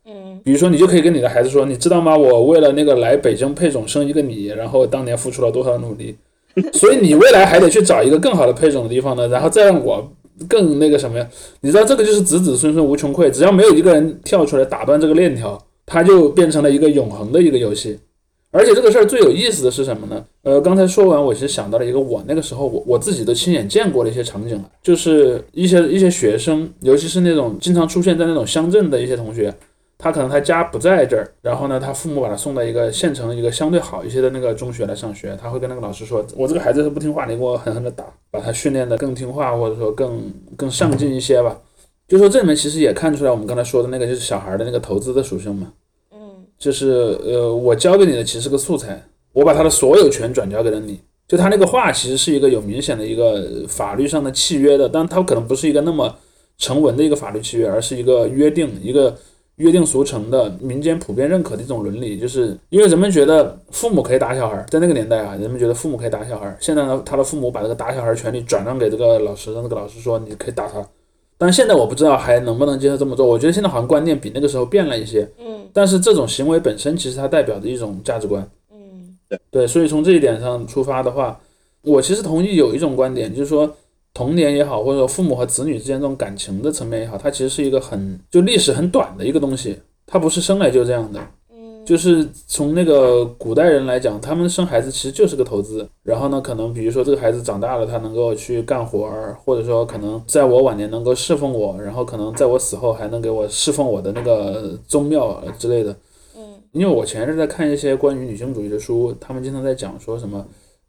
[0.44, 2.18] 比如说，你就可以跟你的孩子说，你知道吗？
[2.18, 6.16] 我为了那个来北京配种生一个你，然后当年付出了多少努力，
[6.74, 10.12] 所以你未来还得去找一个更好的配种的地方呢，然后再让我
[10.50, 11.28] 更那个什么呀？
[11.62, 17.98] 你知道这个就是子子孙孙无穷匮，只要没有一个人跳出来打断这个链条，它就变成了一个永恒的一个游戏。
[18.52, 20.24] 而且这个事儿最有意思的是什么呢？
[20.44, 29.52] 呃，刚才说完，我其实想到了一个我那个时候我我自己都亲眼见过的一些场景了，就是一些一些学生，尤其是那种经常出现在那种乡镇的一些同学，
[30.04, 40.22] 他可能他家不在这儿，然后呢，他父母把他送到一个县城一个相对好一些的那个中学来上学，他会跟那个老师说：“我这个孩子是不听话，你给我狠狠的打，把他训练的更听话，或者说更
[40.58, 41.58] 更上进一些吧。”
[42.06, 45.72] 就说这里面其实也看出来我们刚才说的那个就是小孩的那个投资的属性嘛，
[46.12, 46.20] 嗯
[46.60, 51.00] 就是呃，我教给你的其实是个素材，我把他的所有权转交给了你。
[51.30, 56.14] 就他那个话其实是一个有明显的一个法律上的契约的，但他可能不是一个那么
[56.58, 59.16] 成文的一个法律契约，而是一个约定，一个
[59.58, 62.20] 约定俗成的民间普遍认可的一种伦理。
[62.20, 66.56] 就是因为人们觉得父母可以打小孩，在那个年代啊，人们觉得父母可以打小孩。
[66.60, 70.86] 现在呢，他的父母把这个打小孩权利转让给这个老师，让这个老师说你可以打他。
[71.38, 73.26] 但是现在我不知道还能不能接受这么做。
[73.26, 75.28] 我觉得现在好像观念比那个时候变了一些。
[75.40, 79.18] 嗯但是这种行为本身其实它代表着一种价值观，嗯
[79.50, 81.40] 对，所以从这一点上出发的话，
[81.82, 83.76] 我其实同意有一种观点，就是说
[84.14, 91.20] 童年也好，或者说父母和子女之间这种感情的层面也好，它其实是一个很就历史很短的一个东西，它不是生来就这样的。
[91.52, 95.88] 嗯，就是从那个古代人来讲，他们生孩子其实就是个投资。
[96.04, 105.92] 然后呢，可能比如说这个孩子长大了，他能够去干活儿，或者说可能在我晚年能够侍奉我，然后可能在我死后还能给我侍奉我的那个宗庙之类的。
[106.36, 106.42] 嗯
[106.74, 110.44] 因为我前阵在看一些关于女性主义的书，他们经常在讲说什么，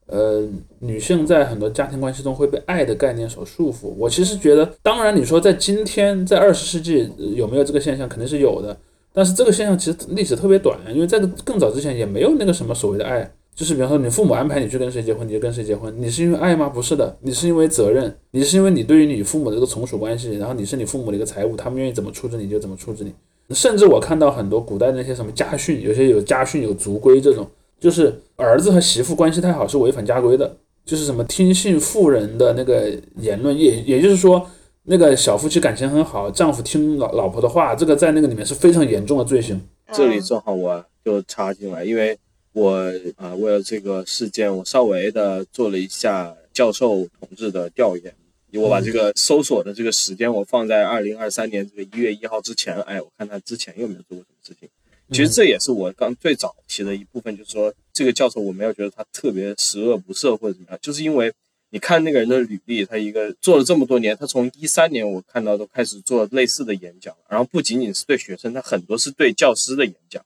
[0.06, 0.46] 呃，
[0.80, 3.88] 女性在很多家庭关系中会被爱的概念所束缚。
[3.96, 8.76] 我其实觉得，当然你说在今天，在二十世纪有没有这个现象，肯定是有的。
[9.12, 16.68] 但是这个现象其实历史特别短，因为在更早之前也没有那个什么所谓的爱，就是比方说你父母安排你去跟谁结婚，你就跟谁结婚，你是因为爱吗？
[16.68, 23.14] 不是的，你是因为责任，你是因为你对于你父母的这个从属关系，然后你是你父母的一个财物，他们愿意怎么处置你就怎么处置你。
[23.54, 27.46] 甚至我看到很多古代那些什么家训，有些有家训有族规这种，
[27.85, 34.49] 就是儿子和媳妇关系太好是违反家规的，就是什么听信妇人的那个言论，也也就是说，
[34.85, 39.61] 那个小夫妻感情很好，丈夫听老老婆的话，这个在那个里面是非常严重的罪行。
[39.92, 42.18] 这里正好我就插进来，因为
[42.55, 42.73] 我
[43.16, 48.14] 啊、呃为了这个事件，我稍微的做了一下教授同志的调研。
[48.55, 54.70] 我把这个搜索的这个时间我放在二零二三年这个一月一号之前，哎，我看他之前有没有做过什么事情。
[55.14, 61.33] 其实这也是我刚最早提的一部分，就是说这个教授我没有觉得他特别十恶不赦或者怎么样，就是因为
[61.70, 70.24] 你看那个人的履历，他一个做了这么多年，他从一三年我看到都开始做类似的演讲，然后不仅仅是对学生，他很多是对教师的演讲，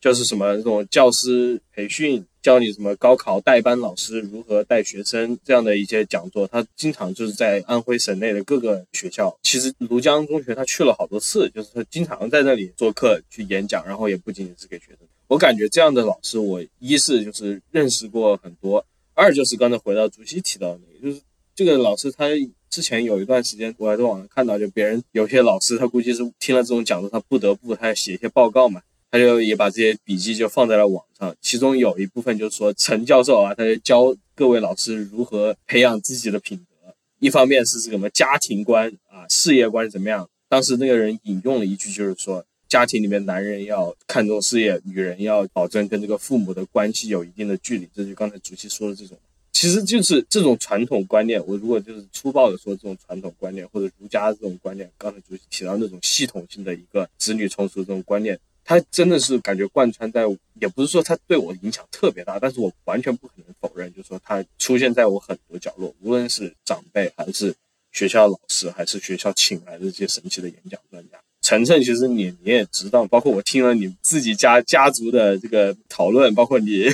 [0.00, 14.98] 就是什么这种教师培训，教你什么高考带班老师如何带学生这样的一些讲座，他经常就是在安徽省内的各个学校，其实庐江中学他去了好多次，就是他经常在那里做客去演讲，然后也不仅仅是给学生。
[15.28, 18.84] 我感觉这样的老师，我一是就是认识过很多，
[19.14, 21.22] 二就是刚才回到主席提到的那个，就是
[21.54, 22.24] 这个老师他
[22.70, 40.28] 之前有一段时间，我还在网上看到，就别人有些老师他估计是听了这种讲座，他不得不他要写一些报告嘛，他就也把这些笔记就放在了网上，其中有一部分就是说陈教授啊，他就教各位老师如何培养自己的品德，一方面是这个什么家庭观啊、事业观怎么样。
[40.48, 49.18] 当时那个人引用了一句，就是说家庭里面男人要看重事业，女人要保证跟这个父母的关系有一定的距离，这就刚才主席说的这种。
[49.52, 60.24] 其实就是这种传统观念，我如果就是粗暴的说这种传统观念，或者儒家这种观念，刚才主席提到那种系统性的一个子女从属这种观念，他真的是感觉贯穿在，
[60.60, 67.54] 也不是说他对我影响特别大，但是我完全不可能否认，就是说他出现在我很多角落，无论是长辈还是
[67.90, 71.18] 学校老师，还是学校请来的这些神奇的演讲专家。
[71.42, 76.84] 晨晨，其实你你也知道，包括我听了你自己家家族的这个讨论，包括你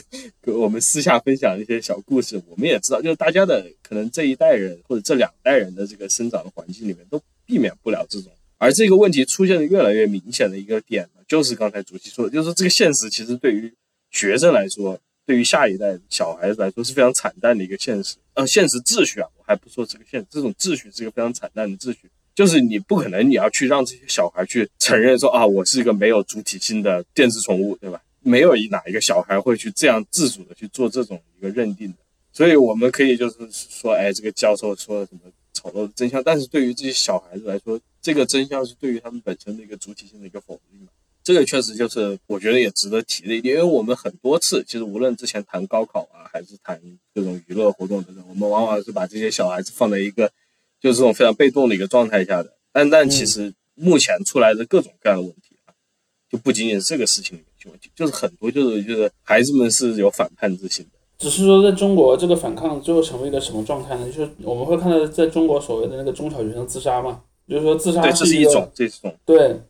[0.40, 8.32] 给我们私下分享的一些小故事，我们也知道，就是大家的可能这一代人或者这两代人的这个生长的环境里面都避免不了这种。
[8.58, 13.72] 而这个问题出现的越来越明显的一个点呢，就是刚才主席说的，就是这个现实其实对于
[14.10, 18.16] 学生来说，对于下一代小孩子来说是非常惨淡的一个现实。
[18.34, 22.10] 呃，现实秩序啊，我还不说这个现这种秩序是一个非常惨淡的秩序。
[22.34, 28.00] 就是你不可能，你要去让这些小孩去承认说啊，我是一个没有主体性的电子宠物，对吧？
[28.20, 31.94] 没有一哪一个小孩会去这样自主的去做这种一个认定的。
[32.32, 35.20] 所以我们可以就是说，哎，这个教授说了什么
[35.54, 40.86] 丑陋的真相，但是对于这些小孩子来说，这个真相是对于他们本身的一个主体性的一个否定嘛。
[41.24, 46.80] 这个确实就是我觉得也值得提的一点，因为我们很多次其实无论之前谈高考啊，还是谈
[47.12, 50.30] 各种娱乐活动等等，我们往往是把这些小孩子放在一个
[50.80, 52.52] 就是这种非常被动的一个状态下的。
[52.70, 55.74] 但但其实目前出来的各种各样的问题啊，
[56.30, 60.92] 就不仅仅是这个事情的问题，就是很多就是就是孩子们是有反叛之心的。
[61.18, 64.06] 只是说，在中国这个反抗最后成为一个什么状态呢？
[64.06, 69.14] 就是我们会看到，在中国所谓的那个中小学生自杀嘛，就是说自杀对，这是一种，这是一种。
[69.24, 69.60] 对，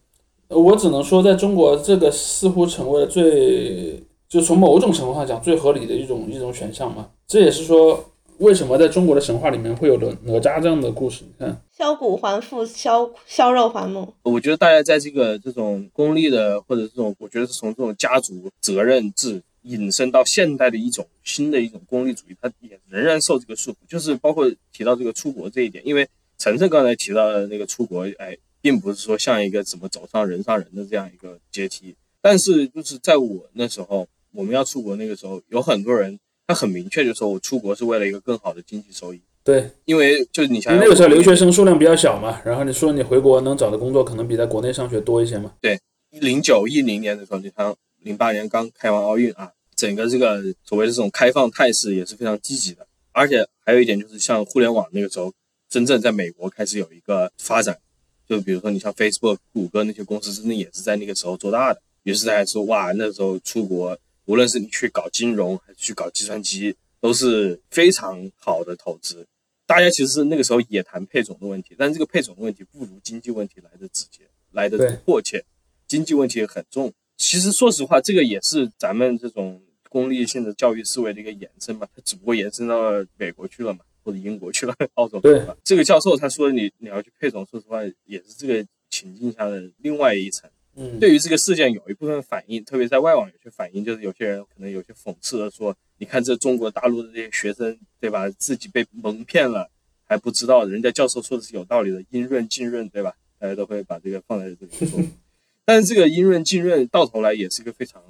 [0.48, 7.08] 我只能说，在中国这个似乎成为了最，就从某种程度上讲最合理的一种一种选项嘛。
[7.26, 8.04] 这也是说，
[8.38, 11.24] 为什么在中国的神话里面会有哪哪吒这样的故事？
[11.24, 14.14] 你看，削骨还父，削削肉还母。
[14.22, 23.76] 我觉得大家在这个这种功利的，或者这种，我觉得是从这种家族责任制引申到现代的一种新的一种功利主义，它也仍然受这个束缚。
[23.88, 26.06] 就是包括提到这个出国这一点，因为
[26.38, 45.54] 晨晨刚才提到的那个出国，哎，并不是说像一个怎么走上人上人的这样一个阶梯，但是就是在我那时候，我们要出国那个时候，有很多人他很明确就说我出国是为了一个更好的经济收益，对，因为就是你想想因为那个时候留学生数量比较小嘛，然后你说你回国能找的工作可能比在国内上学多一些嘛。
[45.60, 45.78] 对，
[46.10, 55.32] 零九一零年的时候，你看零八年刚开完奥运啊，整个这个所谓的这种开放态势也是非常积极的，而且还有一点就是像互联网那个时候，
[55.76, 57.78] 真正在美国开始有一个发展，
[58.26, 61.82] 就比如说你像 Facebook、谷歌那些公司，真的也是在那个时候做大的。
[62.04, 69.26] 于是大家说，哇，那时候出国，无论是你去搞金融还是去搞计算机，都是非常好的投资。
[69.66, 75.44] 大家其实那个时候也谈配种的问题，但这个配种的问题不如经济问题来的直接，来的迫切。
[75.86, 76.90] 经济问题也很重。
[77.18, 79.60] 其实说实话，这个也是咱们这种
[79.90, 85.58] 功利性的教育思维的一个延伸嘛，它只不过延伸到美国去了嘛，或者英国去了，澳洲去了。
[85.64, 90.48] 这个教授他说你你要去配种，说实话也是这个情境下的另外一层。
[90.76, 98.30] 嗯，对于这个事件有一部分反应，特别在外网有些反应，就是有些人可能有些讽刺的说，你看这中国大陆的这些学生，对吧？
[98.30, 99.68] 自己被蒙骗了，
[100.04, 103.16] 还不知道人家教授说的是有道理的，阴润浸润，对吧？
[103.38, 105.02] 大家都会把这个放在这里说。
[105.64, 108.00] 但是这个阴润浸润到头来也是一个非常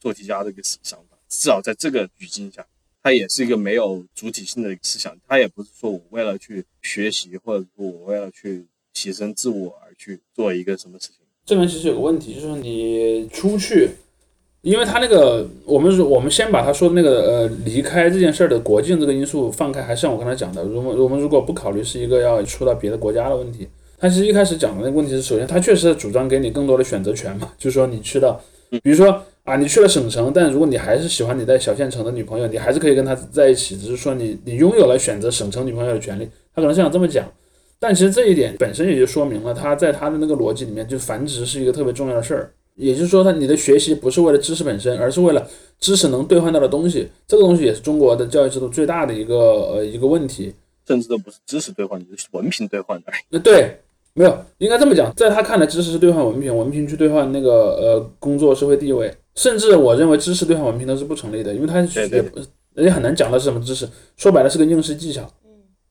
[0.00, 2.66] 做题家的一个想法，至少在这个语境下，
[3.06, 11.18] 它也是一个没有主体性的一个思想，它也不是说我为了去学习，或者说我为了去提升自我而去做一个什么事情。
[11.44, 13.90] 这边其实有个问题，就是你出去，
[14.62, 28.40] 因为他那个我们我们先把他说的那个呃离开这件事儿的国境这个因素放开，还是像我刚才讲的，如果我们如果不考虑是一个要出到别的国家的问题，他其实一开始讲的那个问题是，首先他确实主张给你更多的选择权嘛，就是说你去到，
[28.82, 37.24] 比如说啊你去了省城，但如果你还是喜欢你在小县城的女朋友，你还是可以跟她在一起，只是说你你拥有了选择省城女朋友的权利，他可能是想这么讲。
[37.78, 42.52] 但其实这一点本身也就说明了，他在他的那个逻辑里面，就繁殖是一个特别重要的事儿。
[42.74, 47.08] 也就是说，他你的学习不是为了知识本身，而是为了知识能兑换到的东西。
[47.26, 50.52] 这个东西也是中国的教育制度最大的一个呃一个问题。
[50.86, 53.12] 甚至都不是知识兑换，就是文凭兑换的。
[53.30, 53.78] 那对，
[54.14, 59.12] 没有应该这么讲，在他看来，知识是兑换文凭，文凭去兑换那个呃工作社会地位。
[59.36, 62.40] 甚至我认为知识兑换文凭都是不成立的，因为他对对也不
[62.74, 65.30] 人家很难讲的是什么知识，说白了是个应试技巧。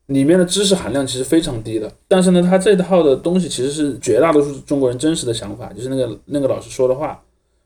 [0.08, 7.20] 里面的知识含量其实非常低的，但是呢，他这套的东西其实是绝大多数中国人真实的想法，就是那个那个老师说的话，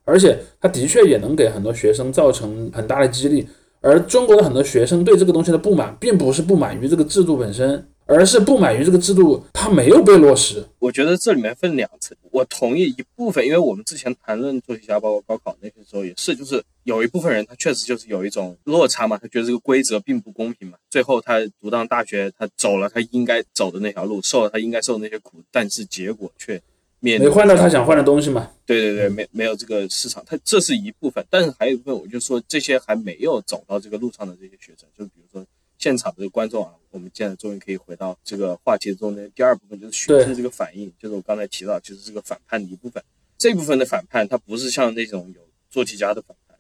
[0.06, 3.46] 而且他的确也能给很多学生造成很大的激励。
[3.82, 10.65] 而中国的很多学生对这个东西的不满，并不是不满于这个制度本身，而是不满于这个制度它没有被落实。
[10.80, 26.60] 我觉得这里面分两层，我同意一部分，因为我们之前谈论做题家，包括高考那些时候也是，就是有一部分人他确实就是有一种落差嘛，他觉得这个规则并不公平嘛，最后他读到大学，他走了他应该走的那条路，受了他应该受的那些苦，但是结果却
[27.00, 28.50] 没换到他想换的东西嘛？
[28.65, 35.45] 对对对，没没有这个市场，他这是一部分，但是还有一部分，我就说这些还没有走到这个路上的这些学生，就比如说
[35.80, 43.02] 现场的观众啊，我们现在终于可以回到这个话题中的第二部分，就是学生这个反应，就是我刚才提到，就是这个反叛的一部分。
[43.38, 46.58] 这部分的反叛，它不是像那种有做题家的反叛，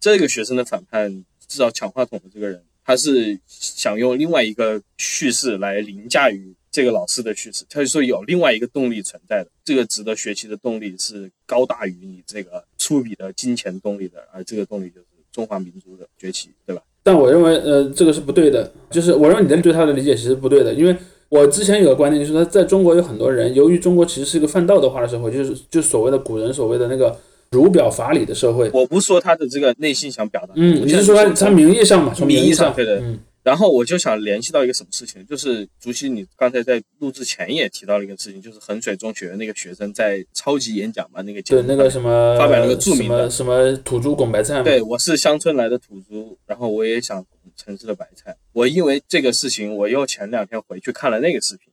[0.00, 16.82] 这个学生的反叛，至少抢话筒的这个人，他是想用另外一个叙事来凌驾于这个老师的叙事，他就说有另外一个动力存在的，这个值得学习的动力是高大于你这个粗鄙的金钱动力的，而这个动力就是中华民族的崛起，对吧？
[17.04, 18.68] 但我认为，呃，这个是不对的。
[18.90, 20.96] 就是我认为你的对他的理解其实不对的，因为
[21.28, 27.14] 我之前有个观点，就是说在中国有很多人，由于中国其实是一个泛道德化的社会，就是就所谓的古人所谓的那个
[27.50, 28.70] 儒表法理的社会。
[28.72, 32.12] 我不说他的这个内心想表达，嗯，你是说他他名义上嘛？
[32.14, 44.62] 从名义上上对的嗯然后我就想联系到一个什么事情，就是竹溪，你刚才在录制前也提到了一个事情，就是衡水中学那个学生在超级演讲嘛，那个对那个什么发表了个著名的么什么土猪拱白菜。
[44.62, 48.34] 对，我是乡村来的土猪，然后我也想拱城市的白菜。
[48.52, 51.70] 我因为这个事情，我又前两天回去看了那个视频。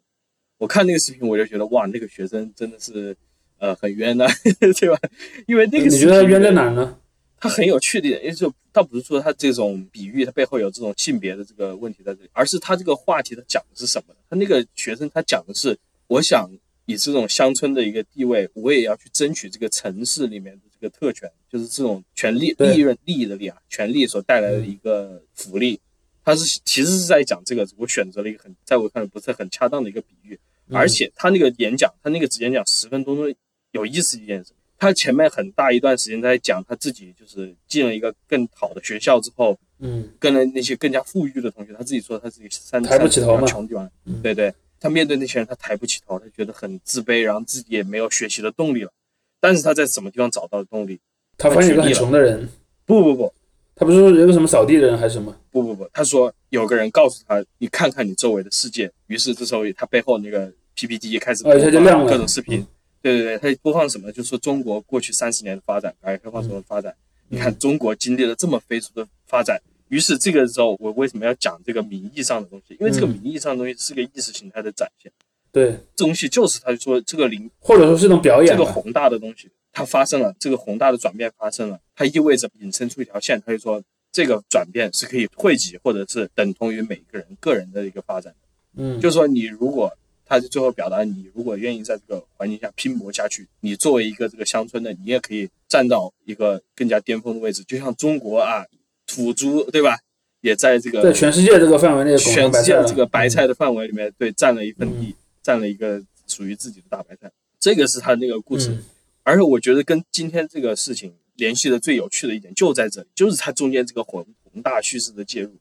[0.58, 3.16] 我看那个视频，我就觉得哇，那个学生真的是
[3.58, 4.28] 呃很冤的，
[4.80, 5.00] 对吧？
[5.48, 6.98] 因为那个你觉得他冤在哪呢？
[7.42, 14.20] 它很有趣的一点，也就倒不是说它这种比喻，它背后有这种性别的这个问题在这里，而是它这个话题它讲的是什么呢？
[14.30, 16.48] 他那个学生他讲的是，我想
[16.86, 25.80] 以这种乡村的一个地位，我也要去争取这个城市里面的这个特权，就是这种权利、利润、利益的利啊，权利所带来的一个福利。
[26.24, 33.34] 他是其实是在讲这个，我选择了一个很在我看来不是很恰当的一个比喻，嗯而且他那个演讲，他那个演讲十分钟中
[33.72, 34.52] 有意思一件事，
[34.82, 48.92] 他前面很大一段时间在讲他自己就是进了一个更好的学校之后，嗯跟了那些更加富裕的同学，他自己说他自己三抬不起头嘛穷地方嗯，对对，他面对那些人他抬不起头，他觉得很自卑，然后自己也没有学习的动力了。
[49.40, 51.00] 但是他在什么地方找到的动力？
[51.38, 52.50] 他发现有个很穷的人，
[52.88, 53.32] 不不不
[53.76, 55.32] 他不是说有个什么扫地的人还是什么？
[55.52, 58.92] 不不不，他说有个人告诉他，你看看你周围的世界。
[59.06, 62.68] 于是这时候他背后那个 PPT 开始哦一下就播放亮了各种视频嗯，
[63.02, 64.12] 对对对，他播放什么？
[64.12, 66.92] 就说中国过去三十年的发展，改革开放时候的发展，
[67.30, 69.60] 嗯你看中国经历了这么飞速的发展。
[69.90, 72.78] 于是这个时候，我为什么要讲这个名义上的东西？
[72.80, 75.12] 因为这个嗯名义上的东西是个意识形态的展现，
[75.52, 78.56] 对，这东西就是他说这个灵或者说是一种表演。
[78.56, 83.84] 这个宏大的东西，它发生了，这个宏大的转变发生了，它意味着引申出一条线，他就说
[84.14, 88.48] 这个转变是可以汇集或者是等同于每个人个人的一个发展的。
[88.82, 89.92] 嗯，就是说，你如果
[90.32, 98.64] 他最后表达，你如果愿意在这个环境下拼搏下去，你作为一个这个乡村的，你也可以站到一个更加巅峰的位置，就像中国啊，
[99.06, 100.00] 土猪对吧，
[100.40, 107.30] 也在这个在全世界这个范围内全世界这个白菜的范围里面，对，占了一份嗯地，占了一个属于自己的大白菜。
[107.60, 108.84] 这个是他那个故事，嗯
[109.24, 115.52] 而且我觉得跟今天这个事情联系的最有趣的一点就在这里，就是他中间这个宏宏大叙事的介入。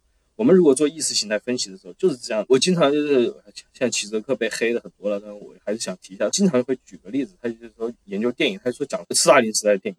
[0.40, 2.42] 我们如果做意识形态分析的时候，就是这样。
[2.48, 3.30] 我经常就是
[3.74, 9.96] 像齐泽克被黑的很多了，但是我还是想提一下，经常会举个例子，他就是说研究电影，他说讲斯大林时代的电影，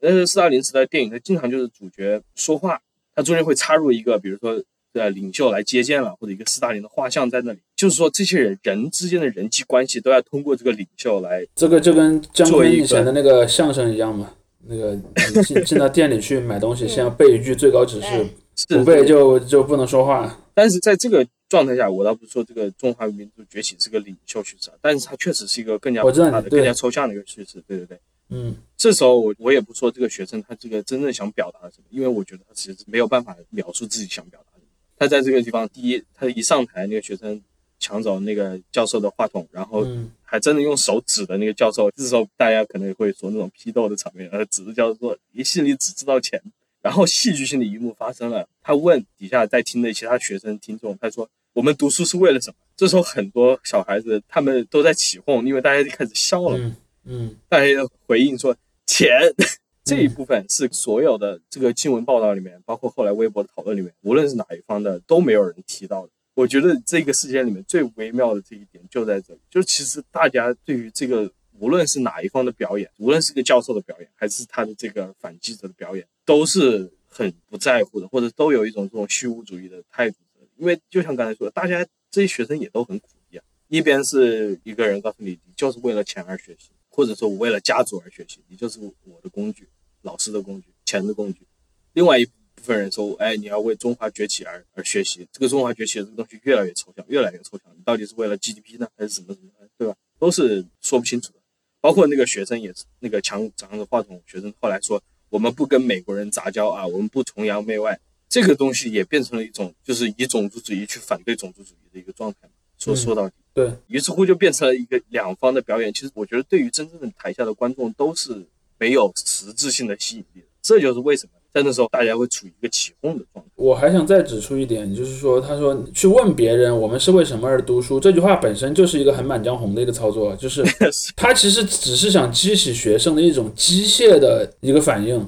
[0.00, 2.80] 但是斯大林时代的电影，他经常就是主角说话，
[3.14, 4.58] 他中间会插入一个，比如说
[4.94, 14.32] 呃领袖来接见了，或者一个斯大林的画像在那里，就是说这些人人之间的人际关系都要通过这个领袖来这个就跟姜昆以前的那个相声一样嘛。
[14.66, 14.96] 那个
[15.44, 18.26] 进进到店里去买东西， 先要背一句最高指示
[18.68, 20.38] 哎，不背就就不能说话。
[20.54, 27.62] 但是在这个状态下，我倒不是说这个中华民族崛起是个领袖叙事，啊，但是它确实是一个更加我知道复杂的、更加抽象的一个叙事。
[27.66, 28.00] 对对对，
[28.30, 34.64] 嗯这时候我我也不说这个学生他这个真正想表达的什么，因为我觉得他其实没有办法描述自己想表达的。
[34.98, 37.40] 他在这个地方，第一，他一上台，那个学生
[37.78, 41.88] 抢走那个教授的话筒，然后嗯还真的用手指的那个教授。
[41.92, 46.42] 这时候大家可能会说那种批斗的场面，呃，指着教授说你心里只知道钱。
[46.88, 56.56] 然后戏剧性的一幕发生了，他问底下在听的其他学生听众，他说：“我们读书是为了什么？”这时候很多小孩子他们都在起哄，因为大家就开始笑了。
[56.56, 56.74] 嗯
[57.04, 59.10] 嗯大家就回应说钱
[59.84, 66.12] 这一部分是所有的这个新闻报道里面，包括后来微博的讨论里面，无论是哪一方的都没有人提到的。
[66.32, 80.16] 我觉得这个事件里面最微妙的这一点就在这里，就是其实大家对于这个无论是哪一方的表演，无论是个教授的表演，还是他的这个反记者的表演，都是很不在乎的，或者都有一种这种虚无主义的态度。
[80.56, 89.68] 因为就像刚才说的，大家这些学生也都很苦一样，一边是一个人告诉你，你就是为了钱而学习，或者说我为了家族而学习，你就是我的工具，
[90.02, 91.46] 老师的工具，钱的工具。
[91.92, 99.94] 另外一部分人说，哎，你要为中华崛起而而学习，这个中华崛起的这个东西越来越抽象，越来越抽象，你到底是为了 GDP 呢，还是什么什么，对吧？
[100.18, 101.37] 都是说不清楚的。
[101.80, 107.98] 包括那个学生也是，那个抢抢着话筒学生后来说，我们不跟美国人杂交啊，我们不崇洋媚外，
[108.28, 112.50] 这个东西也变成了一种就是以种族主义去反对种族主义的一个状态嘛。
[112.78, 115.92] 说嗯说到底，对，于是乎就变成了一个两方的表演。
[115.92, 118.46] 其实我觉得对于真正的台下的观众都是
[118.78, 123.50] 没有实质性的吸引力的，这就是为什么在那时候大家会处于一个起哄的状态。
[123.56, 130.64] 我还想再指出一点，就是说，他说去问别人我们是为什么而读书，这句话本身就是一个很满江红的一个操作，就是
[131.16, 135.26] 他其实只是想激起学生的一种机械的一个反应。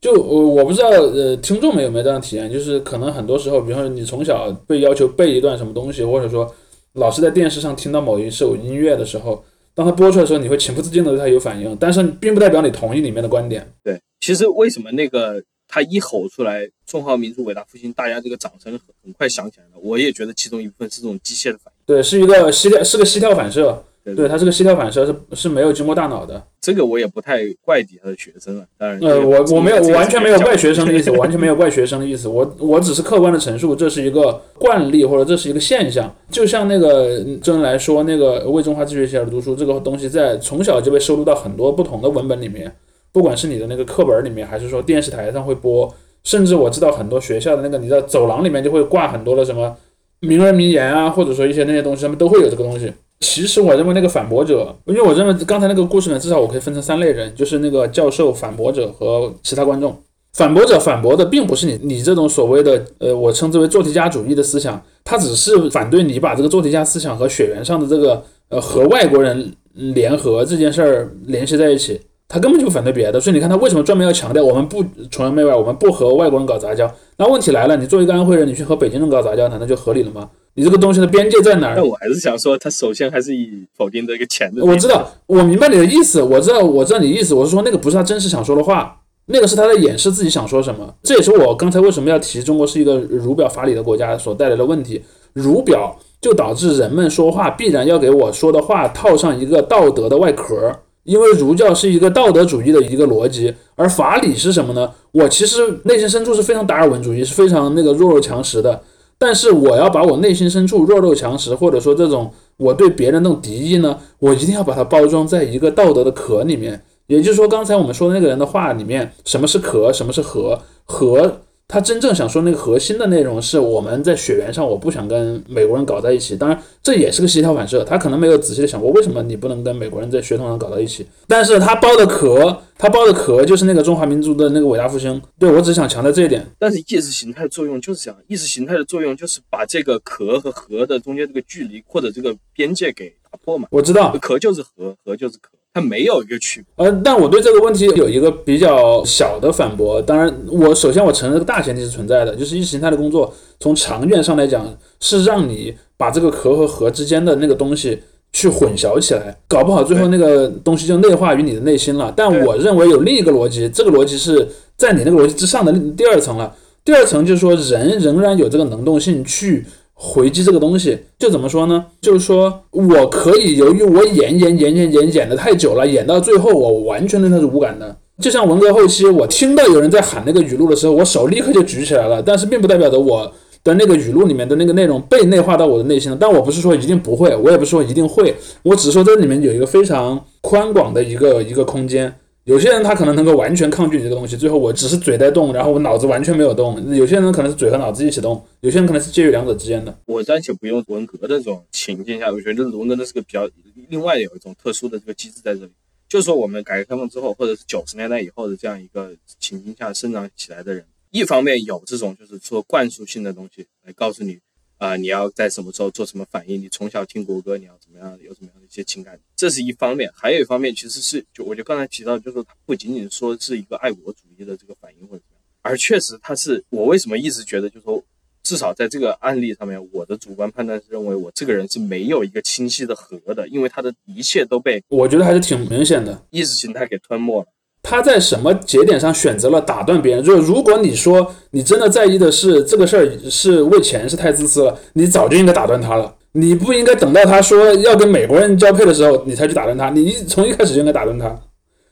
[0.00, 2.50] 就我我不知道，呃，听众们有没有这样的体验？
[2.50, 6.50] 就是可能很多时候，比方说你从小被要求背一段什么东西，或者说
[6.94, 9.44] 老师在电视上听到某一首音乐的时候，
[9.74, 13.70] 当它播出来的时候，你会情不自禁的对它有反应，但是并不代表你同意里面的观点。
[13.84, 19.80] 对，其实为什么那个他一吼出来“中华民族伟大复兴”，大家这个掌声很很快响起来了？
[19.80, 21.82] 我也觉得其中一部分是这种机械的反应。
[21.86, 23.84] 对，是一个膝跳，是个膝跳反射。
[24.02, 26.42] 对对，它是个膝跳反射，是是没有经过大脑的。
[26.58, 28.64] 这个我也不太怪底下的学生了。
[28.78, 32.26] 当然，呃，我我没有，我完全没有怪学生的意思，我完全没有怪学生的意思。
[32.26, 36.10] 我我只是客观的陈述，这是一个惯例或者这是一个现象。
[36.30, 42.74] 就像那个周恩来说，那个为中华自学习而读书这个东西，在从小就被收录到很多不同的文本里面，
[43.12, 45.92] 不管是你的那个课本里面，还是说电视台上会播，
[46.24, 49.76] 甚至我知道很多学校的那个你在走廊里面就会挂很多的什么
[50.20, 52.92] 名人名言啊，或者说一些那些东西，他们都会有这个东西。
[53.20, 59.94] 其实我认为那个反驳者，因为我认为刚才那个故事呢，至少我可以分成三类人，就是那个教授、反驳者和其他观众。
[60.32, 72.00] 反驳者反驳的并不是你你这种所谓的呃，我称之为做题家主义的思想，他只是反对你把这个做题家思想和血缘上的这个呃和外国人联合这件事儿联系在一起，
[72.30, 73.20] 他根本就不反对别的。
[73.20, 76.88] 所以你看他为什么专门要强调我们不崇洋媚外，我们不和外国人搞杂交？
[77.16, 80.30] 那问题来了，你作为一个安徽人，你去和北京人搞杂交，难道就合理了吗？
[80.54, 81.74] 你这个东西的边界在哪儿？
[81.76, 84.64] 那我还是想说，他首先还是以否定的一个前的。
[84.64, 87.34] 我知道，我明白你的意思，我知道，我知道你的意思。
[87.34, 90.94] 我是说，那个不是他真实想说的话，那个是他在掩饰自己想说什么。
[91.02, 95.02] 这也是我刚才为什么要提中国是一个儒表法理的国家所带来的问题。
[95.32, 104.90] 儒表就导致人们说话必然要给我说的话套上一个道德的外壳，因为儒教是一个道德主义的一个逻辑，而法理是什么呢？
[105.12, 108.82] 我其实内心深处是非常达尔文主义，是非常那个弱肉强食的。
[109.18, 116.82] 但是我要把我内心深处弱肉强食，或者说这种我对别人那种敌意呢，我一定要把它包装在一个道德的壳里面。
[117.06, 120.58] 也就是说，刚才我们说的那个人的话里面，什么是壳，什么是核？
[120.84, 121.40] 核，
[121.70, 126.36] 他真正想说那个核心的内容是我们在血缘上，我不想跟美国人搞在一起。
[126.36, 131.06] 当然，这也是个膝跳反射，他可能没有仔细的想过为什么你不能跟美国人在血统上搞到一起。
[131.28, 135.22] 但是他包的壳，他包的壳就是那个中华民族的那个伟大复兴。
[135.38, 136.44] 对我只想强调这一点。
[136.58, 143.68] 但是意识形态作用就是这样，意识形态的作用就是把这个壳和核的中间这个距离或者这个边界给打破嘛。
[143.70, 146.84] 我知道，壳就是核，核就是壳，它没有一个区别。
[146.84, 150.02] 呃，但我对这个问题有一个比较小的反驳。
[150.02, 154.66] 当然，我首先我承认这个大前提是存在的，就是意识形态的工作，从长远上来讲
[154.98, 158.00] 是让你把这个壳和核之间的那个东西
[158.32, 162.12] 去混淆起来，搞不好最后那个东西就内化于你的内心了。
[162.16, 166.54] 但我认为有另一个逻辑，这个逻辑是在你那个逻辑之上的第二层了。
[166.82, 169.64] 第二层就是说，人仍然有这个能动性去
[170.02, 171.84] 回击这个东西，就怎么说呢？
[172.00, 177.94] 就是说我可以由于我演演演演演演的太久了，演到最后我完全对它是无感的。
[178.18, 183.30] 就像文革后期，我听到有人在喊那个语录的时候，我手立刻就举起来了，但是并不代表着我
[183.62, 186.16] 的那个语录里面的那个内容被内化到我的内心了。
[186.18, 192.14] 但我不是说一定不会，我也不是说一定会，我只是说这里面有一个非常宽广的一个一个空间。
[192.50, 196.84] 有些人他可能能够完全抗拒这个东西，最后我只是嘴在动，然后我脑子完全没有动。
[196.92, 199.96] 有些人可能是嘴和脑子一起动，有些人可能是介于两者之间的。
[200.06, 203.48] 我暂且不用文革的这种情境下，我觉得文革的是个比较
[203.88, 205.70] 另外有一种特殊的这个机制在这里，
[206.08, 214.40] 就是说我们改革开放之后，或者是九十年代以后的这样一个情境下生长起来的人，一方面有这种就是说灌输性的东西来告诉你，
[214.80, 220.10] 啊、你要在什么时候做什么反应，你从小听国歌，你要怎么样，有怎么样的一些情感，这是一方面。
[220.14, 228.02] 还有一方面其实是就我就刚才提到，就是说它不仅仅说是一个爱国主义的这个反应或者怎么样，而确实它是我为什么一直觉得就是说。
[228.42, 236.24] 至少在这个案例上面，我的主观判断是认为我这个人是没有一个清晰的核的，因为他的一切都被我觉得还是挺明显的。
[236.30, 237.46] 意识形态给吞没了。
[237.82, 240.24] 他在什么节点上选择了打断别人？
[240.24, 246.14] 就是如果你说你真的在意的是这个事儿是为钱是太自私了，你早就应该打断他了。
[246.32, 249.90] 你不应该等到他说要跟美国人交配的时候，你才去打断他。
[249.90, 251.36] 你一从一开始就应该打断他。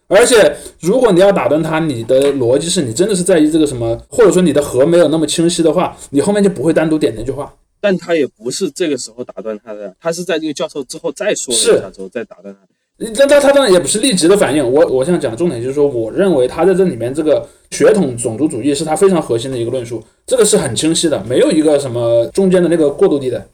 [0.07, 7.53] 而且，如果你要打断他，你的逻辑是你真的是在意这个什么，或者说你的核没有那么清晰的话，你后面就不会单独点那句话。
[7.81, 12.61] 但他也不是这个时候打断他的，他是在这个教授之后再说了是一下之后再打断他
[12.99, 13.13] 的。
[13.17, 14.73] 但他他当然也不是立即的反应。
[14.73, 23.47] 我我想讲的重点就是说，我认为他在这里面这个血统种族主义是他非常核心的一个论述，这个是很清晰的，没有一个什么中间的那个过渡地带。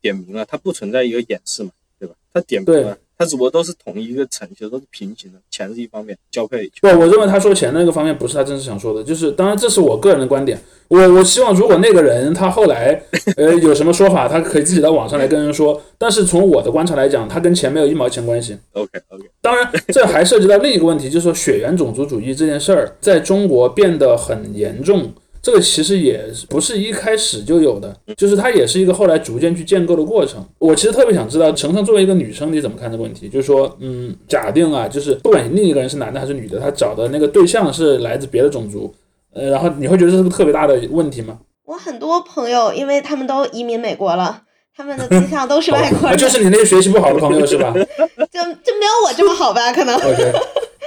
[0.00, 2.14] 点明了，它不存在一个掩饰嘛，对吧？
[2.32, 10.60] 他点明对了，它只不过都是同一个层，其实都是平行的，钱是一方面，交配不，我认为他说钱那个方面不是他真实想说的，就是当然这是我个人的观点。
[10.88, 13.00] 我我希望如果那个人他后来
[13.36, 15.80] 呃有什么说法，他可以自己到网上来跟人说。
[15.96, 18.58] 但是从我的观察来讲，他跟钱没有一毛钱关系。
[18.72, 25.10] OK OK，当然，这还涉及到另一个问题，就是说血缘种族主义这件事儿在中国变得很严重，
[25.42, 30.40] 这个其实也不是一开始就有的，就是它也是一个后来逐渐去建构的过程。
[30.58, 33.28] 我其实特别想知道，程程作为一个女生，你怎么看这个问题？
[33.28, 38.94] 就是说，嗯，假定啊，就是不管另一个人是男的还是女的，他找的那个对象是来自别的种族，
[39.34, 41.36] 呃，然后你会觉得这是个特别大的问题吗？
[41.64, 44.42] 我很多朋友，因为他们都移民美国了，
[44.76, 47.72] 他们的对象都是外国啊人，就是你那些学习不好的朋友是吧
[48.30, 49.72] 就就没有我这么好吧？
[49.72, 49.98] 可能。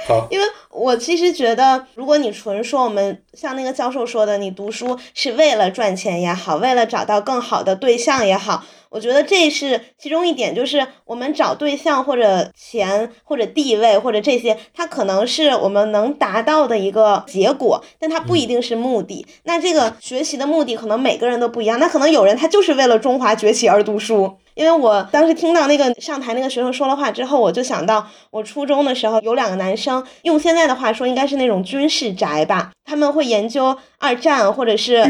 [0.06, 19.26] 好，因为我其实觉得，如果你纯说我们像那个教授说的，你读书是为了赚钱也好，为了找到更好的对象也好，我觉得这是其中一点，就是我们找对象或者钱或者地位或者这些，它可能是我们能达到的一个结果，但它不一定是目的。
[19.42, 24.36] 那这个学习的目的可能每个人都不一样，那可能有人他就是为了中华崛起而读书。
[24.56, 35.04] 因为我当时听到那个上台那个学生说了话之后，我就想到我初中的时候有两个男生，用现在的话说应该是那种军事宅吧，他们会研究二战或者是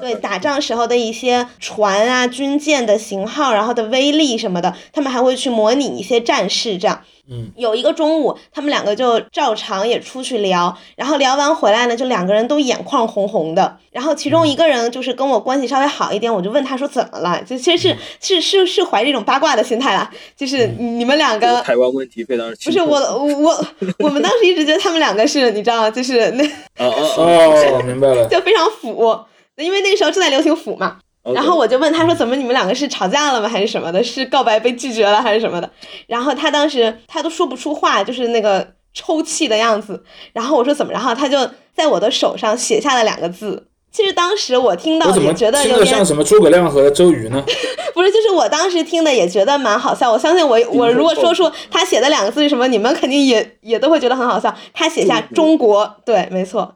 [0.00, 7.02] 对打仗时候的一些船啊、军舰的型号，然后的威力什么的，他们还会去模拟一些战事这样。
[7.30, 13.78] 嗯，有一个中午，他们两个就照常也出去聊，然后聊完回来呢，就两个人都眼眶红红的。
[13.90, 17.42] 然后其中一个人就是跟我关系稍微好一点，我就问他说怎么了？
[17.44, 23.66] 就其实是是是是怀这种八卦的心态啦，就是你们两个台湾问题非常不是我我我
[24.00, 26.44] 我们当时一直觉得他们两个是你知道，就是那
[26.78, 28.28] 哦哦哦， 明白了。
[28.28, 29.18] 就非常腐，
[29.56, 30.98] 因为那个时候正在流行腐嘛。
[31.24, 31.32] 啊！
[31.32, 33.48] 然后我就问他说：“怎么你们两个是吵架了吗？
[33.48, 34.02] 还是什么的？
[34.04, 35.68] 是告白被拒绝了还是什么的？”
[36.06, 40.04] 然后他当时他都说不出话，就是那个抽泣的样子。
[40.32, 40.92] 然后我说怎么？
[40.92, 41.38] 然后他就
[41.74, 43.68] 在我的手上写下了两个字。
[43.90, 47.40] 其实当时我听到也觉得有点像什么诸葛亮和周瑜呢？
[47.94, 50.10] 不是，就是我当时听的也觉得蛮好笑。
[50.10, 54.52] 我相信我 我如果说出他写的两个字是什么，你们肯定也也都会觉得很好笑。
[54.72, 56.74] 他写下中国，对，没错。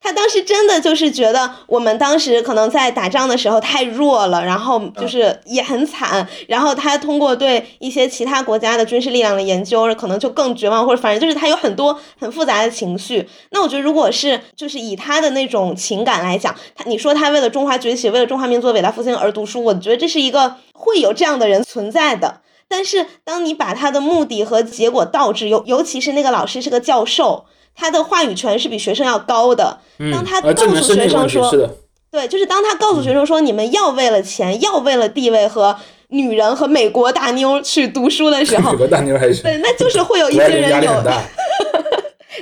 [0.00, 13.28] 他当时真的就是觉得我们当时可能在打仗的时候太弱了，然后就是也很惨，然后他通过对一些其他国家的军事力量的研究，可能就更绝望，或者反正就是他有很多很复杂的情绪。
[13.50, 22.40] 那我觉得如果是就是以他的那种情感来讲，他你说他为了中华崛起，为了中华民族伟大复兴而读书，我觉得这是一个会有这样的人存在的。
[22.68, 27.46] 但是当你把他的目的和结果倒置，尤尤其是那个老师是个教授，
[27.78, 29.78] 他的话语权是比学生要高的。
[30.00, 31.50] 嗯，当他告诉学生说
[32.10, 35.76] 对，就是当他告诉学生说你们要为了钱，要为了地位和
[36.08, 41.22] 女人和美国大妞去读书的时候美国大妞还是对，那就是会有一些人有压力很大。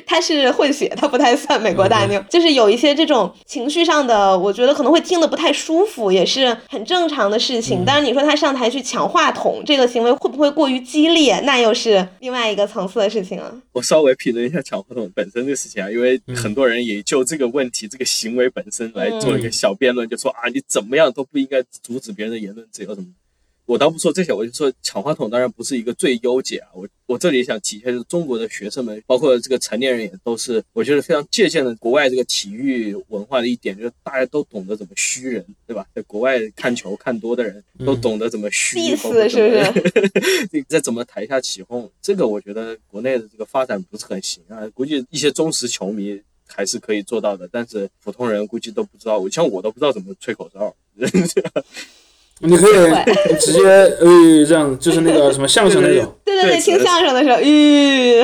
[0.04, 7.84] 他是混血，他不太算美国大妞，就是有一些这种情绪上的，我觉得可能会听得不太舒服，也是很正常的事情。
[7.86, 13.54] 但是你说他上台去抢话筒这个行为会不会过于激烈，那又是另外一个层次的事情了。
[13.72, 23.25] 我稍微评论一下抢话筒本身的事情啊，因为很多人也就这个问题、这个行为本身来做一个小辩论，就说啊，你怎么样都不应该阻止别人的言论自由怎么的。
[23.66, 26.68] 我倒不说这些，我就说抢话筒当然不是一个最优解啊。
[26.72, 35.84] 我我这里想体现的是中国的学生们，包括这个成年人也都是，我觉得非常借鉴了国外这个体育文化的一点，就是大家都懂得怎么虚人，对吧？
[35.92, 40.48] 在国外看球看多的人都懂得怎么虚，意思是不是？
[40.52, 44.64] 你在怎么台下起哄，这个我觉得国内的这个发展不是很行啊。
[44.74, 49.18] 估计一些忠实球迷还是可以做到的，但是普通人估计都不知道。
[49.18, 50.72] 我像我都不知道怎么吹口哨。
[52.40, 58.22] 你可以直接呃这样，就是那个什么相声那种， 对对对，听相声的时候，吁，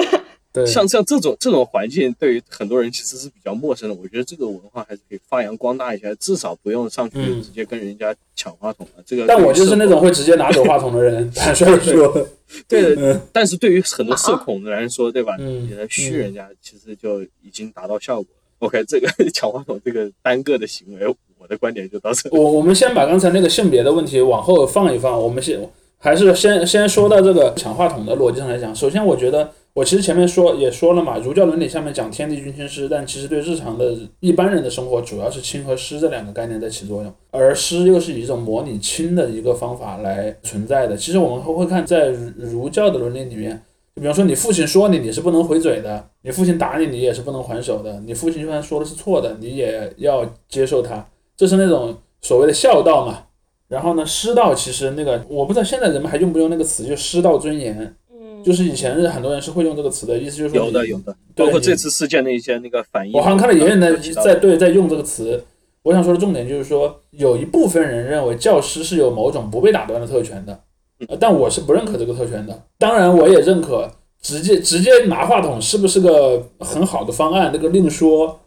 [0.52, 3.94] 对，像像这种这种环境，对于很多人其实是比较陌生的。
[3.94, 9.02] 我觉得这个文化还是可以发扬光大一下，至少不用上去嗯直接跟人家抢话筒了。
[9.06, 12.28] 这个，但我就是那种会直接拿走话筒的人， 坦率的说，
[12.68, 15.36] 对嗯，但是对于很多社恐的人来说，对吧？
[15.38, 18.38] 嗯你的虚人家其实就已经达到效果了。
[18.58, 22.30] OK，这个 抢话筒这个单个的行为，我的观点就到这。
[22.30, 25.58] 我我们先把刚才那个性别的问题往后放一放，我们先
[25.98, 28.72] 还是先先说到这个抢话筒的逻辑上来讲。
[28.72, 40.96] 首先，我觉得我其实前面说也说了嘛，儒教伦理下面讲天地君亲师，但其实对日常的一般人的生活，主要是亲和师这两个概念在起作用，而师又是以一种模拟亲的一个方法来存在的。
[40.96, 43.60] 其实我们会会看在儒儒教的伦理里面。
[43.94, 51.06] 就比方说，你父亲说你，你是不能回嘴的；你父亲打你，你也是不能还手的；你父亲就算说的是错的，你也要接受他。
[51.42, 53.18] 这是那种所谓的孝道嘛。
[53.66, 57.96] 然后呢，师道其实那个我不知道现在人们还用不用那个词，就师道尊严。
[58.12, 65.44] 嗯，就是以前是很多人是会用这个词的，意思就是说有的有的，包括这次事件的一些那个反应，我好像看到有些人在在对在用这个词。
[65.82, 70.60] 我想说的重点就是说，有一部分人认为教师是有某种不被打断的特权的，
[71.08, 72.62] 呃但我是不认可这个特权的。
[72.78, 73.90] 当然，我也认可
[74.20, 78.38] 直接直接拿话筒是不是个很好的方案，那个另说。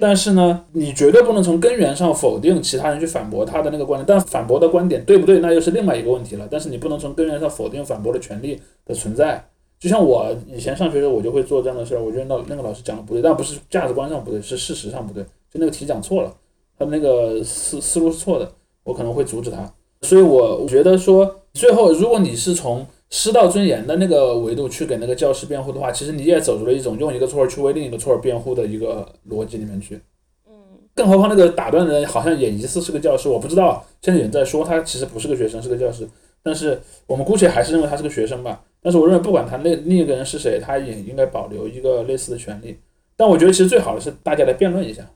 [0.00, 6.46] 但是呢，你绝对不能从根源上否定其他人去反驳他的那个观点，但反驳的观点对不对，那又是另外一个问题了。
[6.50, 9.44] 但是你不能从根源上否定反驳的权利的存在。
[9.78, 16.34] 就像我以前上学的时候，我就会做这样的事儿，我觉得那那个老师讲的不对，但不是价值观上不对，是事实上不对，就那个题讲错了，
[16.78, 18.50] 他那个思思路是错的，
[18.84, 19.70] 我可能会阻止他。
[20.02, 30.00] 所以我觉得说，最后如果你是从师道尊严的那个维度去给那个教师辩护的话，其实你也走入了一种用一个错儿去为另一个错儿辩护的一个逻辑里面去。
[30.48, 30.52] 嗯
[30.94, 33.84] 更何况那个打断的人好像也疑似是个教师，我不知道。
[34.00, 36.08] 现在有人在说他其实不是个学生，是个教师，
[36.42, 38.64] 但是我们姑且还是认为他是个学生吧。
[38.82, 42.78] 但是我认为不管他那另一个人是谁，他也应该保留一个类似的权利。
[43.16, 45.08] 但我觉得其实最好的是大家来辩论一下，嗯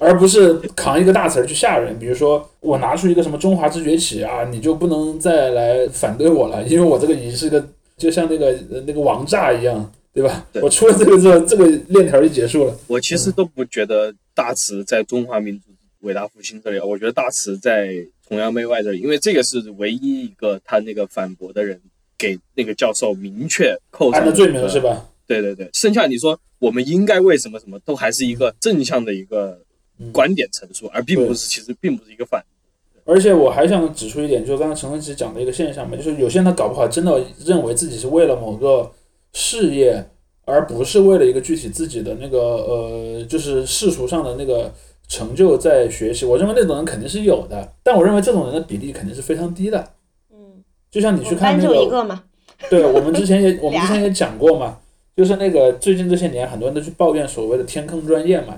[0.00, 1.98] 而不是扛一个大词儿去吓人。
[1.98, 7.66] 比如说我拿出一个什么中华之崛起啊，你就不能再来反对我了，因为我这个已经是个
[7.96, 10.46] 就像那个呃那个王炸一样，对吧？
[10.52, 12.76] 对我出了这个之后，这个链条就结束了。
[12.86, 15.66] 我其实都不觉得大词在中华民族
[16.00, 17.94] 伟大复兴这里，我觉得大词在
[18.28, 21.80] 崇洋媚外这里，因为这个是唯一一个他那个反驳的人
[22.18, 25.06] 给那个教授明确扣上的罪名是吧？
[25.26, 29.60] 对对对，剩下你说我们应该为什么什么，都还是一个正向的一个
[29.98, 32.44] 嗯观点陈述，而并不是其实并不是一个反。
[33.04, 38.90] 而且我还想指出一点，就是刚刚陈文琪讲的一个现象嘛，就是有些人他搞不好真的认为自己是为了某个
[39.32, 40.04] 事业，
[40.44, 44.72] 而不是为了一个具体自己的那个呃，就是世俗上的那个
[45.06, 46.24] 成就在学习。
[46.24, 49.88] 我认为那种人肯定是有的，但我认为这种人的比例肯定是非常低的。
[50.32, 52.24] 嗯，就像你去看那个，就一个嘛，
[52.68, 54.78] 对我们之前也我们之前也讲过嘛，
[55.16, 58.54] 就是那个最近这些年很多人都去抱怨所谓的天坑专业嘛，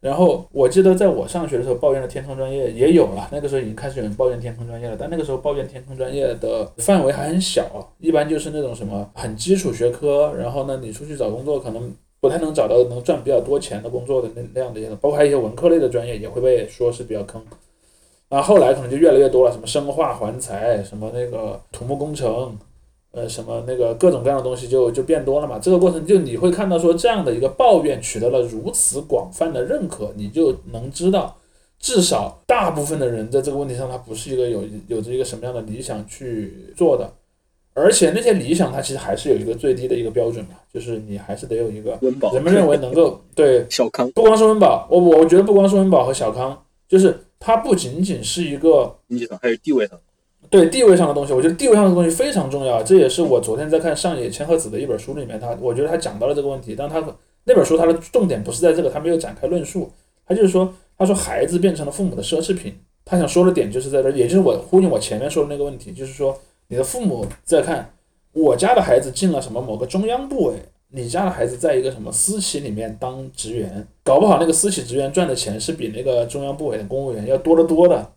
[0.00, 17.40] 然后我记得在我上学的时候，抱怨的天坑专业也有了，那个时候已经开始有人抱怨天坑专业了，但那个时候抱怨天坑专业的范围还很小，一般就是那种什么很基础学科，然后呢，你出去找工作可能不太能找到能赚比较多钱的工作的那那样的一些，包括一些文科类的专业也会被说是比较坑。
[18.28, 22.56] 然后后来可能就越来越多了，什么生化环材，什么那个土木工程，
[23.12, 25.58] 呃，什么那个各种各样的东西就就变多了嘛。
[25.58, 31.36] 这个过程就你会看到说这样的一个抱怨取得了如此广泛的认可，你就能知道，
[31.78, 37.12] 至少大部分的人在这个问题上他不是一个有有着一个什么样的理想去做的，
[37.74, 49.98] 而且那些理想它其实还是有一个最低的一个标准嘛，就是你还是得有一个温饱，人们认为能够 对小康，不光是温饱，我我我觉得不光是温饱和小康，就是它不仅仅是一个经济上还有地位上，
[50.52, 52.82] 对地位上的东西，我觉得地位上的东西非常重要。
[52.82, 57.02] 这也是我昨天在看上野千鹤子的一本书里面，他我觉得他讲到了这个问题，但他
[57.44, 59.90] 那本书他的重点不是在这个，他没有展开论述，
[60.26, 66.38] 他就是说，他说孩子变成了父母的奢侈品，他想说的点就是在这，也就是我呼应我前面说的那个问题，就是说
[66.68, 67.90] 你的父母在看
[68.34, 70.56] 我家的孩子进了什么某个中央部委，
[70.90, 78.12] 你家的孩子在一个什么私企里面当职员，搞不好那个私企职员赚的钱是比那个中央部委的公务员要多得多的。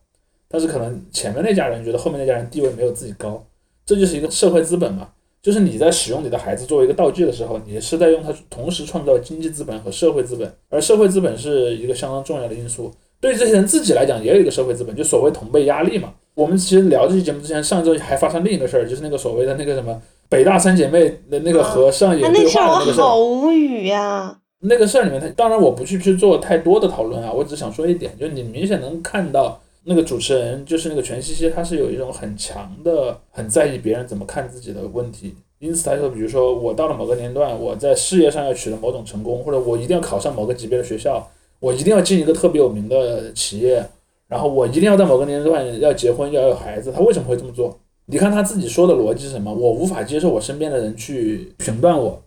[0.56, 3.44] 但是可能前面那家人觉得后面那家人地位没有自己高，
[3.86, 5.10] 这就是一个社会资本嘛。
[5.42, 12.90] 就是你在使用你的孩子作为一个道具的时候，你是在用它同时创造经济资本和社会资本，而社会资本是一个相当重要的因素。
[13.20, 16.14] 对于这些人自己来讲，也有一个社会资本，就所谓同辈压力嘛。
[16.36, 23.04] 我们其实聊这期节目之前，上周还发生另一个事儿，就是那个所谓的那个什么北大三姐妹的那个和上野啊，对话的那个事儿。
[23.04, 35.36] 好无语呀、那个事儿里面，他当然我不去去做太多的讨论啊，我只想说一点，就是你明显能看到那个主持人，就是那个全西西，他是有一种很强的、很在意别人怎么看自己的问题。
[35.60, 41.26] 因此，他说，比如说我到了某个年段，我在事业上要取得某种成功，或者我一定要考上某个级别的学校，
[41.60, 43.86] 我一定要进一个特别有名的企业，
[44.28, 46.92] 然后我一定要在某个年段要结婚，要有孩子。
[46.92, 47.80] 他为什么会这么做？
[48.08, 49.52] 你看他自己说的逻辑是什么？
[49.54, 52.22] 我无法接受我身边的人去评断我，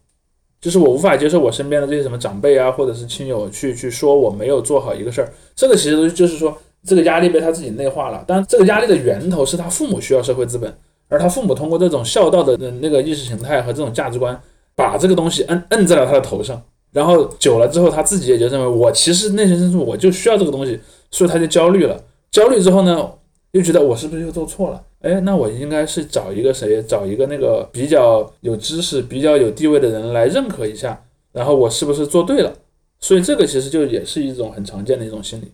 [0.60, 5.32] 就是我无法接受我身边的这些什么长辈啊，或者是亲友去去说我没有做好一个事儿。
[5.54, 8.24] 这个其实就是说，这个压力被他自己内化了。
[8.26, 10.72] 但，这个压力的源头是他父母需要社会资本，
[11.08, 14.40] 而他父母通过这种孝道的呃那个意识形态和这种价值观，
[14.74, 16.62] 把这个东西摁摁在了他的头上。
[16.90, 22.02] 然后久了之后，他自己也就认为我其实内心深处我就需要这个东西，所以他就焦虑了。
[22.30, 23.10] 焦虑之后呢，
[23.52, 24.82] 又觉得我是不是又做错了？
[25.00, 31.00] 哎，那我应该是找一个谁，找一个那个比较有知识、比较有地位的人来认可一下，
[31.32, 32.52] 然后我是不是做对了？
[32.98, 35.52] 所以这个其实就也是一种很常见的一种心理。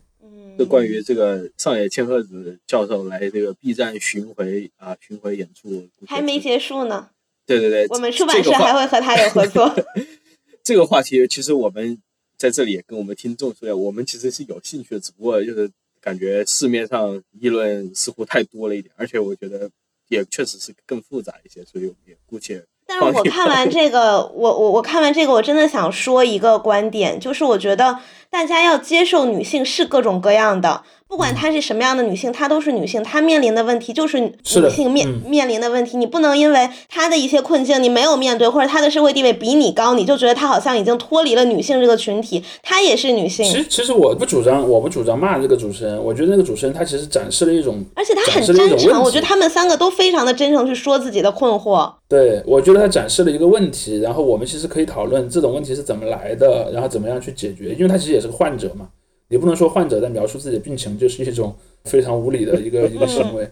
[0.54, 7.10] 嗯，就关于这个上野千鹤子教授来这个 B 站巡回啊巡回演出，还没结束呢。
[7.46, 9.74] 对对对，我们出版社还会和他有合作。
[10.64, 12.00] 这个话题，其实我们
[12.38, 19.70] 在这里也跟我们听众说呀，我们其实是有兴趣的，只不过就是感觉市面上议论似乎太多了一点，而且我觉得
[20.08, 30.82] 也确实是更复杂一些，所以我们也姑且但是我看完这个，我我我看完这个，我真的想说一个观点，就是我觉得大家要接受女性是各种各样的，
[31.14, 34.32] 不管她是什么样的女性，她都是女性，她面临的问题就是女
[34.68, 35.30] 性面、嗯。
[35.30, 51.88] 面临的问题，你不能因为她的一些困境你没有面对，或者她的社会地位比你高，你就觉得她好像已经脱离了女性这个群体，她也是女性其，实其实我不主张，我不主张骂这个主持人，我觉得那个主持人他其实展示了一种，而且她很真诚，我觉得他们三个都非常的真诚去说自己的困惑。
[52.08, 58.88] 对我觉得他展示了一个问题，然后我们其实可以讨论这种问题是怎么来的，然后怎么样去解决，因为他其实也是个患者嘛，
[59.28, 63.50] 你不能说患者在描述自己的病情就是一种非常无理的一个 一个行为，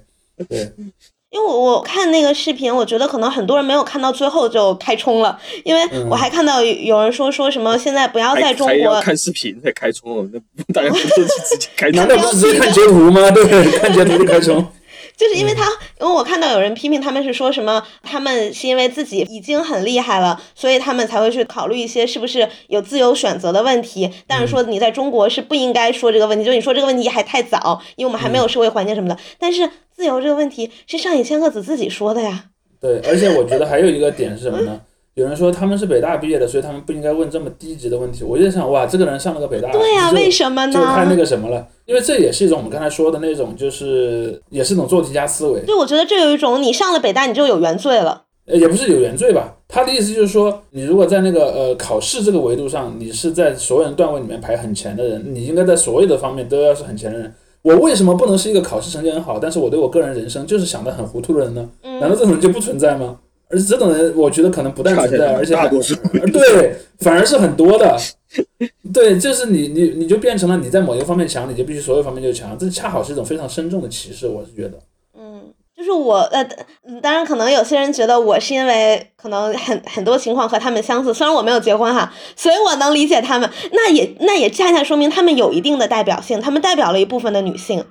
[0.49, 0.73] 对。
[1.31, 10.39] 因为我我看那个视频，我觉得可能很多人没有看到最后就开冲了，因为我还看到有有人说说什么现在不要在中国，看视频才开冲哦，那
[10.75, 12.07] 大家不都是直接开冲难？
[12.07, 13.31] 道不是直接看截图吗？
[13.31, 14.63] 对，看截图就开冲。
[15.17, 15.65] 就是因为他，
[16.01, 24.11] 因为我看到有人批评他们是说什么，他们是因为自己已经很厉害了，所以他们才会去考虑一些是不是有自由选择的问题。
[24.27, 29.17] 但是说你在中国是不应该说这个问题，就是你说这个问题还太早，因为我们还没有社会环境什么的。
[29.39, 32.47] 但是自由这个问题是上野千鹤子自己说的呀。
[32.81, 34.81] 对，而且我觉得还有一个点是什么呢？
[35.15, 38.25] 有人说他们是北大毕业的，所以他们不应该问这么低级的问题。
[38.25, 41.15] 我就在想，哇，这个人上了个北大，对呀、就为什么呢就太那？
[41.15, 41.67] 个什么了？
[41.85, 45.63] 因为这也是一种我们刚才说的那种，就是也是一种做题家思维。
[45.67, 48.23] 就我觉得这有一种你上了北大你就有原罪了。
[48.47, 49.55] 呃，也不是有原罪吧？
[49.69, 57.33] 他的意思就是说，你如果在那个呃考试这个维度上，你是在所有人段位里面排很前的人，你应该在所有的方面都要是很前的人。
[57.61, 61.69] 我为什么不能是一个考试成绩很好，但是我对我个人人生就是想的很糊涂的人呢？
[61.83, 63.19] 嗯难道这种人就不存在吗？
[63.53, 67.97] 而且这种人，我觉得可能不但存在，而且大多数 呃对，反而是很多的。
[68.95, 74.79] 对，就是你你你就变成了你在某一个方面强，你就必须所有方面就强，这恰好是一种非常深重的歧视，我是觉得。
[75.15, 76.43] 嗯，就是我呃，
[76.89, 83.51] 嗯当然可能有些人觉得我是因为可能很很多情况和他们相似，虽然我没有结婚哈，所以我能理解他们。
[83.73, 87.85] 那也那也恰恰说明他们有一定的代表性，他们代表了一部分的女性，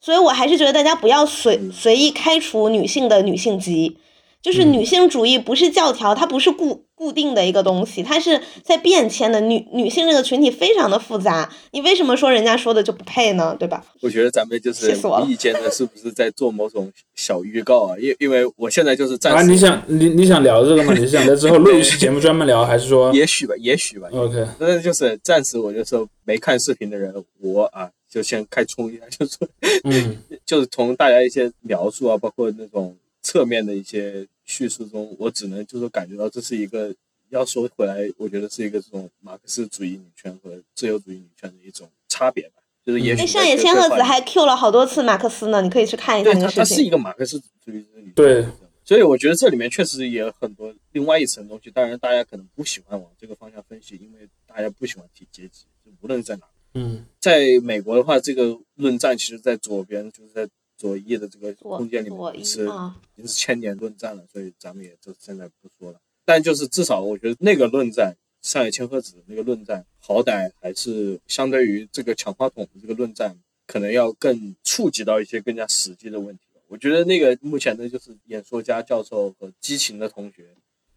[0.00, 3.98] 所以我还是觉得大家不要随随意开除女性的女性籍。
[4.46, 9.40] 就是女性主义不是教条，它不是固固定的一个东西，它是在变迁的。
[9.40, 13.56] 女女性这个群体非常的复杂，你为什么说人家说的就不配呢？
[13.58, 13.84] 对吧？
[14.00, 17.96] 我觉得咱们就是无意间的，是不是在做某种小预告啊？
[17.98, 20.94] 因因为我现在就是暂啊，时，你想你你想聊这个吗？
[20.94, 24.06] 你是想在之后录一期节目专门聊，还是说 也许吧，也许吧。
[24.12, 24.46] OK？
[24.60, 29.36] 那就是暂时，我就说没看视频的人，我啊就先开冲一下， 就是
[29.82, 30.16] 嗯
[30.46, 36.94] 就是从大家一些描述啊，包括那种侧面的一些叙述中，我只能就是感觉到这是一个，
[37.28, 42.62] 要说回来，我觉得是一个这种马克思主义女权和自由主义女权的一种差别吧。
[42.84, 46.64] 就是也许哎，上野千鹤子还 Q 了好多次马克思呢，你可以去看一下对他，那个视频。
[46.64, 48.14] 他是一个马克思主义者女权。
[48.14, 48.46] 对，
[48.84, 56.46] 所以我觉得这里面确实也有很多另外一层东西，当然大家可能不喜欢往这个方向分析，因为大家不喜欢提阶级，就无论在哪。
[56.78, 60.46] 嗯在美国的话，这个论战其实，在左边就是在
[60.76, 66.00] 左翼的这个空间里面是啊已经是千年论战了，所以咱们也就现在不说了。
[66.24, 76.42] 但就是至少我觉得那个论战，上野千鹤子那个论战，好歹还是相对于这个抢话筒的这个论战，可能要更触及到一些更加实际的问题。
[76.68, 80.48] 我觉得那个目前的就是演说家教授和激情的同学，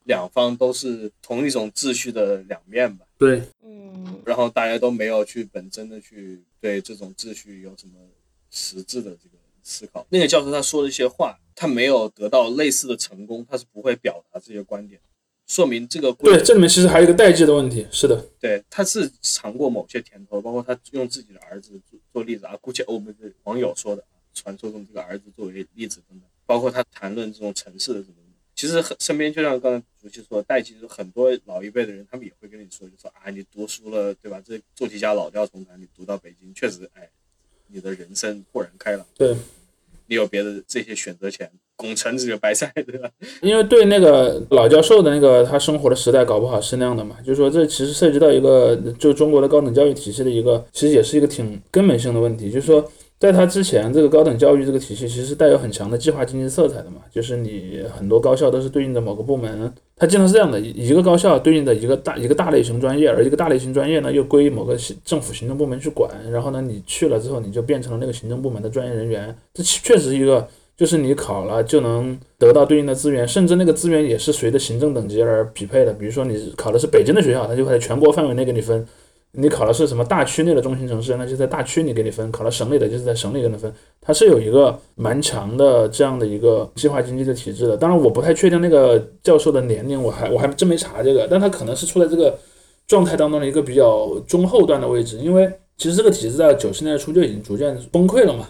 [0.05, 3.05] 两方都是同一种秩序的两面吧。
[3.19, 7.93] 对，嗯，然后大家都没有去本真的去对这种秩序有什么
[8.49, 10.05] 实质的这个思考。
[10.09, 14.99] 那个教授他说的一些话，他没有得到类似的成功，他是不会表达这些观点，
[15.47, 17.87] 说明这个规对，这里面其实还有一个代际的问题。
[17.91, 24.03] 是的，对他是尝过某些甜头，包括他用自己的儿子做做例子啊，姑且我们的网友说的，
[24.33, 28.15] 传说中这个儿子作为例子等等，包括他谈论这种城市的什么。
[28.55, 34.43] 其实很身边就像刚才主席说的，代际就是很多老一辈的人，他们也会跟你说，就说啊，你读书了，对吧？
[34.45, 37.09] 这做题家老调重弹，你读到北京，确实，哎，
[37.71, 39.05] 你的人生豁然开朗。
[39.17, 39.35] 对，
[40.07, 43.09] 你有别的这些选择权，拱成这个白菜，对吧？
[43.41, 47.17] 因为对那个老教授的那个他生活的时代，搞不好是那样的嘛。
[47.21, 52.51] 就是说，这其实涉及到一个就中国的高等教育体系的一个，其实也是一个挺根本性的问题。
[52.51, 57.01] 就是说，在他之前，这个高等教育这个体系其实带有很强的计划经济色彩的嘛。
[57.11, 66.09] 就是你很多高校都是对应的某个部门，它经常是这样的：一个高校对应的一个大一个大类型专业，而一个大类型专业呢又归某个行政府行政部门去管。
[66.31, 69.35] 然后呢，你去了之后，你就变成了那个行政部门的专业人员。
[69.53, 70.47] 这确实一个。
[70.79, 75.91] 就是你考了就能得到对应的资源，甚至那个资源也是随着行政等级而匹配的。
[75.91, 78.81] 比如说你考的是北京的学校，它就会在全国范围内给你分；
[79.33, 83.71] 你考的是什么大区内的中心城市，那就在大区里给你分；考了省里的，就是在省里给你分。
[84.01, 87.77] 它是有一个蛮强的这样的一个计划经济的体制的。
[87.77, 92.35] 当然，我不太确定那个教授的年龄，我还我还真没查这个，但他可能是处在这个
[92.87, 98.47] 状态当中的一个比较中后段的位置，因为其实这个体制在九十年代初就已经逐渐崩溃了嘛。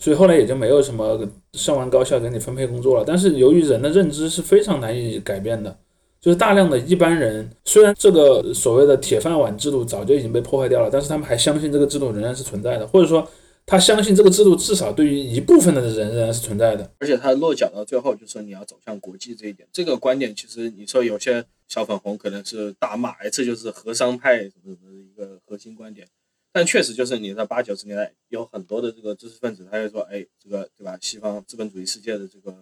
[0.00, 1.20] 所以后来也就没有什么
[1.52, 3.04] 上完高校给你分配工作了。
[3.06, 5.76] 但是由于人的认知是非常难以改变的，
[6.22, 13.28] 就是大量的一般人，虽然这个所谓的铁饭碗制度早就已经被破坏掉了，但是他们还相信这个制度仍然是存在的，或者说
[13.66, 16.88] 他相信这个制度至少对于一部分的人仍然是存在的。
[17.00, 26.06] 而且他落脚到最后，就是你要走向国际这一点，这个观点其实你说有些小粉红可能是大骂，哎，这就是和商派什么什么的一个核心观点。
[26.52, 30.96] 但确实就是你在八九十年代有很多的这个知识分子，他就说，哎，这个对吧？
[31.00, 32.54] 西方资本主义世界的这个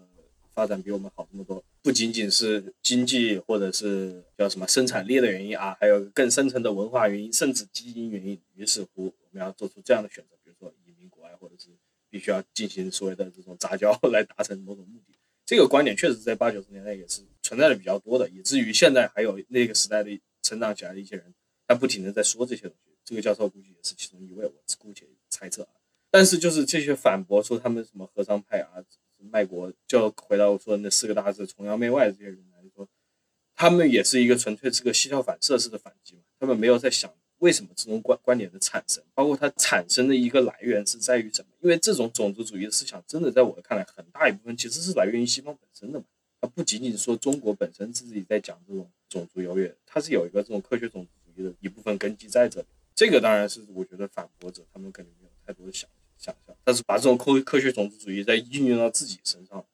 [0.54, 8.40] 发展比我们好这么多，不仅仅是经济或者是叫什么生产力的原因啊，还有更深层的文化原因，甚至基因原因。
[8.54, 11.68] 于是乎，我们要做出这样的选择，比如说移民国外，或者是
[12.08, 15.14] 必须要进行所谓的这种杂交来达成某种目的。
[15.46, 21.34] 这个观点确实在八九十年代也是存在的比较多的，以至于现在还有那个时代的成长起来的一些人，
[21.66, 22.90] 他不停的在说这些东西。
[23.04, 25.70] 这个教授估计也是其中一位，我姑且猜测啊。
[26.12, 28.70] 但是就是这些反驳说他们什么和商派啊、
[29.30, 32.88] 卖国，就回到我说那四个大字崇洋媚外这些人来说，
[33.54, 36.22] 他们也是一个纯粹是个膝跳反射式的反击嘛。
[36.38, 41.48] 他们没有在想为什么这种观观点的产生，包括它产生的一个来源是在于什么？
[41.60, 46.04] 因为这种种族主义的思想，真的在我看来，很大一部分其实是来源于西方本身的嘛。
[46.40, 52.66] 它不仅仅说中国本身自己在讲这种种族优越，它是有一个这种科学种族主义的一部分根基在这里。
[52.94, 55.88] 这个当然是我觉得反驳者他们肯定没有太多的想
[56.20, 59.64] 想象，但是把这种科科学种族主义再运用到自己身上，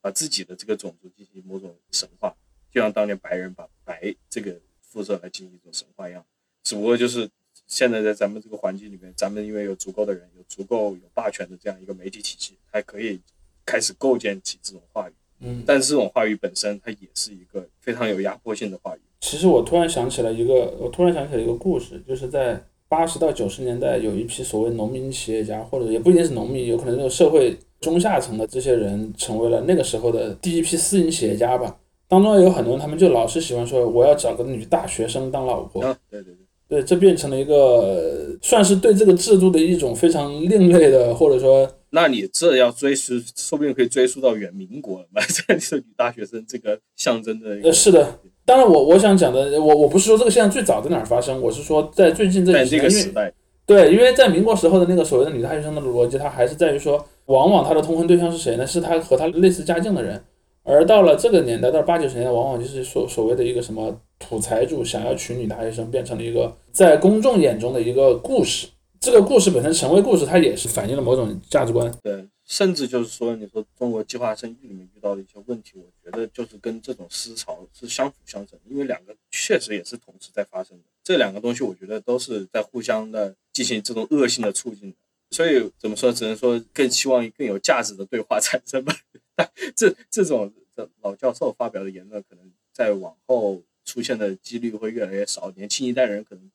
[0.00, 2.34] 把自己的这个种族进行某种神话，
[2.72, 6.24] 就像当年白人把白这个肤色来进行一种神话一样。
[6.62, 7.28] 只不过就是
[7.66, 13.20] 现在在咱们这个环境里面，咱们因为有足够的人，有足够有霸权的这样一个媒体体系，还可以
[13.64, 15.12] 开始构建起这种话语。
[15.40, 19.00] 嗯，但是这种话语本身，它也是一个非常有压迫性的话语。
[19.20, 31.76] 其实我突然想起了一个，我突然想起了一个故事，就是在八十到九十年代，有一批所谓农民企业家，或者也不一定是农民，有可能那种社会中下层的这些人，成为了那个时候的第一批私营企业家吧。
[32.08, 35.82] 当中有很多人，他们就老是喜欢说，我要找个女大学生当老婆。
[35.82, 36.32] 啊，对对
[36.68, 45.20] 对，对，这变成了一个算是对这个制度的一种非常另类的，或者说那你这要追溯，说不定可以追溯到远民国了吧？
[45.26, 48.20] 这是女大学生这个象征的，呃是的。
[48.46, 53.30] 当然我，我想讲的，我我不是说这个现象最早在哪儿发生，我是说在最近这几个时代，
[53.66, 58.64] 对，因为在民国时候的那个所谓的女大学生的逻辑，它还是在于说，往往她的通婚对象是谁呢？
[58.64, 60.22] 是她和她类似家境的人。
[60.62, 68.68] 而到了这个年代，到了八九十年代，往往就是所所谓的一个什么土财主想要娶女大学生，变成了一个在公众眼中的一个故事。
[69.00, 71.92] 这个故事本身成为故事，它也是反映了某种价值观。
[72.02, 80.84] 对，甚至就是说，你说中国计划生育里面遇到的一些问题，我觉得就是跟这种思潮是相辅相成，因为两个确实也是同时在发生的。
[81.04, 84.94] 这两个东西，我觉得都是在互相的进行这种恶性的促进。
[85.30, 88.94] 所以怎么说，只能说更希望更有价值的对话产生吧。
[89.76, 96.50] 这这种这老教授发表的言论，可能在往后出现的几率会越来越少，年轻一代人可能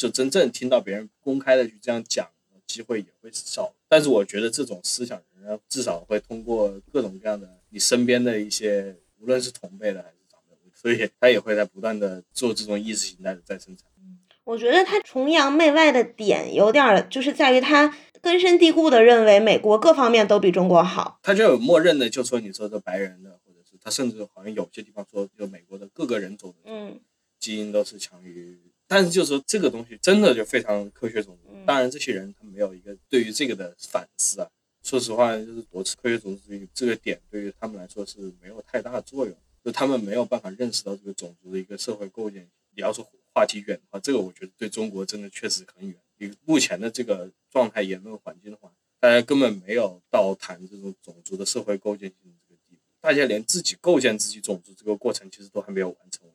[0.00, 2.26] 就真正听到别人公开的去这样讲，
[2.66, 3.74] 机会也会少。
[3.86, 13.84] 但是我觉得这种思想仍然至少会通过各种各样的你身边的一些，无论是同辈的还是长辈，所以他也会在不断的做这种意识形态的再生产。
[14.44, 21.20] 我觉得他崇洋媚外的点有点儿，就是在于他根深蒂固的认为美国各方面都比中国好。
[21.22, 26.98] 他就有默认的，就说你说的白人的，或者是他甚至好像有些地方说，就美国的各个人种的嗯
[27.38, 28.58] 基因都是强于，
[28.90, 31.52] 但是就是说这个东西真的就非常科学种族。
[31.54, 34.50] 嗯当然，这些人他没有一个对于这个的反思啊。
[34.82, 42.48] 说实话，就是我科学种族主义这个点对于他们来说是没有太大的作用，就他们没有办法认识到这个种族的一个社会构建。
[42.74, 45.94] 你要说话题远的话，这个我觉得对中国真的确实很远。
[46.18, 56.26] 以目前的这个状态、言论环境的话，大家根本没有到谈这种种族的社会构建性的这个地步，大家连自己构建自己种族这个过程其实都还没有完成。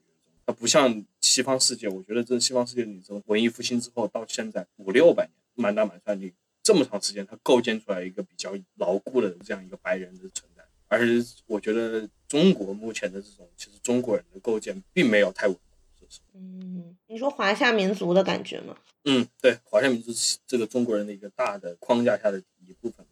[0.45, 6.31] 它不像西方世界，我觉得这西方世界你从文艺复兴之后到现在五六百年，满打满算你
[6.61, 10.63] 这么长时间，它构建出来一个比较牢固的这样一个白人的存在。
[10.87, 15.61] 而且我觉得中国目前的这种，其实中国人的构建并没有太稳固。
[15.99, 18.77] 说实话嗯，你说华夏民族的感觉吗？
[19.05, 23.03] 嗯，对，华夏民族是这个中国人的一个大的框架下的一部分。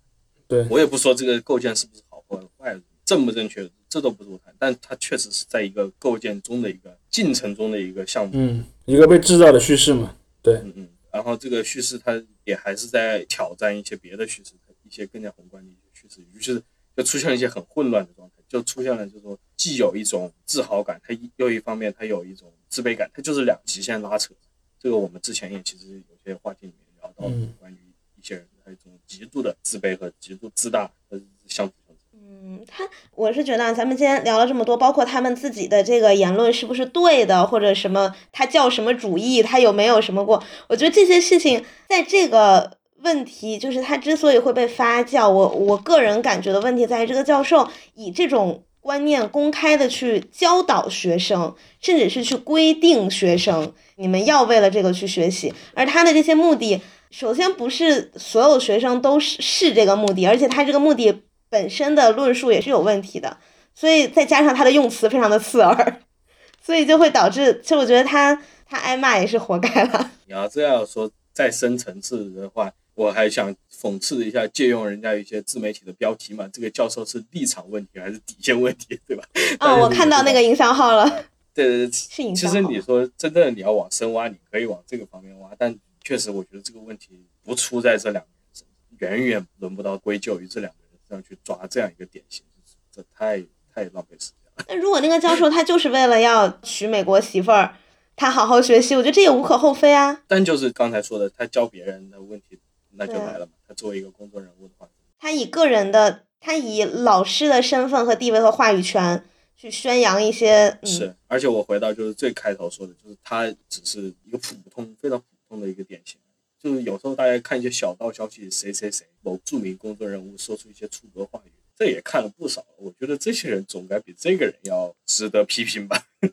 [0.47, 8.31] 对我也不说这个构建是不是好或坏，正不正确，这都不是我谈，但它确实是在一个构建中的一个进程中的一个项目。
[8.33, 10.15] 嗯，一个被制造的叙事嘛。
[10.41, 16.61] 对，嗯嗯，然后这个叙事它也还是在挑战一些别的叙事，一些更加宏观的一些叙事，于是
[16.95, 24.33] 就出现了一些很混乱的状态，就出现了就是说既有一种自豪感，它又一方面它有一种自卑感，它就是两极限拉扯。
[24.79, 27.77] 这个我们之前也其实有些话题里面聊到嗯关于
[28.21, 31.82] 一些人他有一种极度的自卑和极度自大，呃，相辅相成。
[32.25, 40.41] 嗯，他我是觉得咱们今天聊了这么多，包括他们自己的这个言论是不是对的，或者什么他叫什么主义，他有没有什么过？
[40.69, 56.81] 我觉得这些事情在这个问题，就是他之所以会被发酵，我我个人感觉的问题在于这个教授以这种观念公开的去教导学生，甚至是去规定学生，你们要为了这个去学习，而他的这些目的。
[57.11, 61.21] 首先不是所有学生都是是这个目的，而且他这个目的
[61.53, 63.37] 本身的论述也是有问题的，
[63.75, 66.01] 所以再加上他的用词非常的刺耳，
[66.59, 68.33] 所以就会导致，其实我觉得他
[68.65, 70.11] 他挨骂也是活该了。
[70.25, 79.23] 你要这样说再深层次的话，我还想讽刺一下，借用人家一些自媒体的标题嘛，这个教授是立场问题还是底线问题，对吧？
[79.61, 81.07] 哦，我看到那个营销号了，
[81.53, 82.53] 对对对，是营销号。
[82.55, 87.09] 其实你说真正的你要往深挖，你可以往这个方面挖，但确实我觉得这个问题
[87.43, 90.79] 不出在这两个人身上，远远轮不到归咎于这两个
[91.13, 92.43] 人身上去抓这样一个典型，
[92.91, 93.43] 这太
[93.73, 94.65] 太浪费时间了。
[94.69, 97.75] 那如果那个教授他就是为了要娶美国媳妇儿，
[98.15, 100.23] 他好好学习，我觉得这也无可厚非啊。
[100.27, 102.59] 但就是刚才说的，他教别人的问题，
[102.91, 103.53] 那就来了嘛。
[103.67, 104.87] 他作为一个公众人物的话，
[105.19, 109.23] 他以个人的，他以老师的身份和地位和话语权
[109.55, 116.19] 去宣扬一些，嗯，是，而且我回到就是最开头说的，就是他只是一个普通、非常普通的一个典型。
[116.63, 122.65] 就是有时候大家看一些小道消息，谁谁谁某著名公众人物说出一些出格话语，这也看了不少。
[122.77, 126.05] 我觉得这些人总该比这个人要值得批评吧。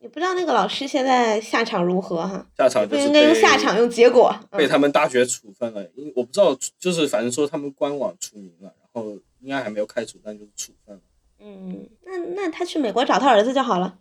[0.00, 4.36] 也不知道那个老师现在下场如何哈，下场就是应该用下场，用结果。
[4.50, 11.02] 被嗯他们大学处分了，因我不知道，就是反正说他们官网除名了，然后应该还没有开除，但就是处分了。
[11.38, 13.98] 嗯，那那他去美国找他儿子就好了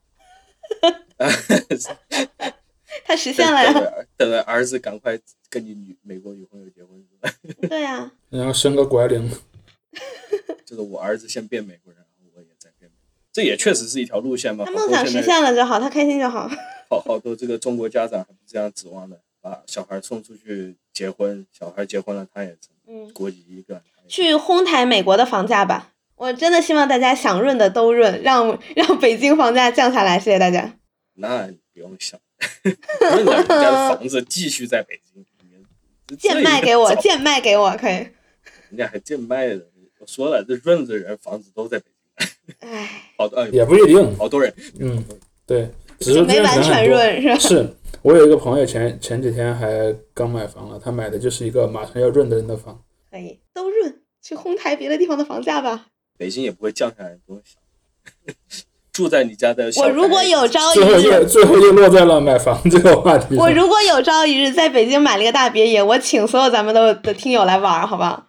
[3.05, 3.79] 他实现了等呀。
[3.79, 5.19] 着等着儿子赶快
[5.49, 7.33] 跟你女美国女朋友结婚，是吧？
[7.69, 9.29] 对呀、 然后生个拐领，
[10.65, 13.23] 就是我儿子先变美国人，然后我也在变美国人。
[13.31, 14.63] 这也确实是一条路线嘛。
[14.65, 16.49] 他梦想实现了就好，他开心就好。
[16.89, 25.89] 好好多这个中国家长还不这样指望的，把小孩送出去结婚，小孩结婚了他也成嗯，国籍一个，去哄抬美国的房价吧。
[26.15, 30.19] 我真的希望大家想润的都润，让让北京房价降下来。
[30.19, 30.77] 谢谢大家。
[31.15, 32.19] 那你不用想，
[32.99, 35.25] 润着人家的房子继续在北京，
[36.09, 37.93] 你贱卖给我，贱卖给我，可以。
[37.93, 39.67] 人家还贱卖的。
[39.99, 41.85] 我说了，这润子人房子都在北
[42.17, 44.53] 京，唉， 好多、哎也不一定，好多人。
[44.79, 45.01] 嗯，
[45.45, 45.69] 对，
[45.99, 47.35] 只是没完全润是吧？
[47.37, 47.69] 是
[48.01, 52.83] 我有一个朋友前前几天还刚买房了，他买的就是一个马上要润的人的房。
[53.09, 55.87] 可以，都润，去哄抬别的地方的房价吧。
[56.17, 57.61] 北京也不会降下来，不用想。
[58.93, 63.35] 住在你家的小，我如果有朝一最后又日，最后又落在了买房这个话题。
[63.35, 68.27] 我如果有朝一日在北京买了一个大别野，我请所有咱们的的听友来玩，好不好？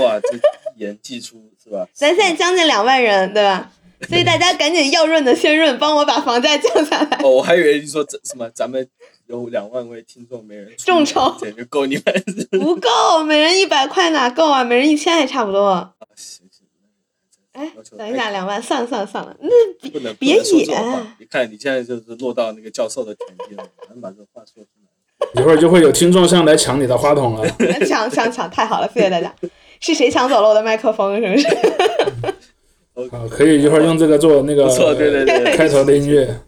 [0.00, 0.40] 哇，这一
[0.76, 1.86] 言既出 是吧？
[1.92, 3.70] 咱现在将近两万人，对吧？
[4.08, 7.18] 所以大家赶紧要润的先润，帮我把房价降下来。
[7.22, 8.86] 哦，我还以为你说这什么，咱们
[9.26, 12.04] 有两万位听众，没人众筹简直够你们。
[12.60, 14.62] 不够，每人一百块哪够啊？
[14.62, 15.92] 每人一千还差不多。
[16.14, 16.43] 行，
[17.54, 21.16] 哎，等一下，两万，算了算了算了，那不能别不能说这种野话。
[21.18, 25.40] 你看你现在就是落到那个教授的田地了，能把这话说出来。
[25.40, 27.48] 一会儿就会有听众上来抢你的话筒了。
[27.86, 29.32] 抢抢抢，太好了，谢谢大家。
[29.80, 31.16] 是谁抢走了我的麦克风？
[31.20, 31.46] 是不是？
[33.14, 35.54] 啊，可以一会儿用这个做那个对对对。
[35.56, 36.40] 开头的音乐。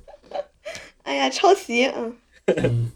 [1.04, 2.92] 哎呀，抄袭，嗯，嗯，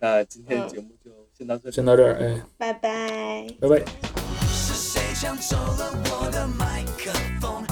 [0.00, 1.74] 那今天节目就先到这里。
[1.74, 3.46] 先到这儿，哎，拜拜。
[3.60, 3.82] 拜拜。
[7.42, 7.71] 是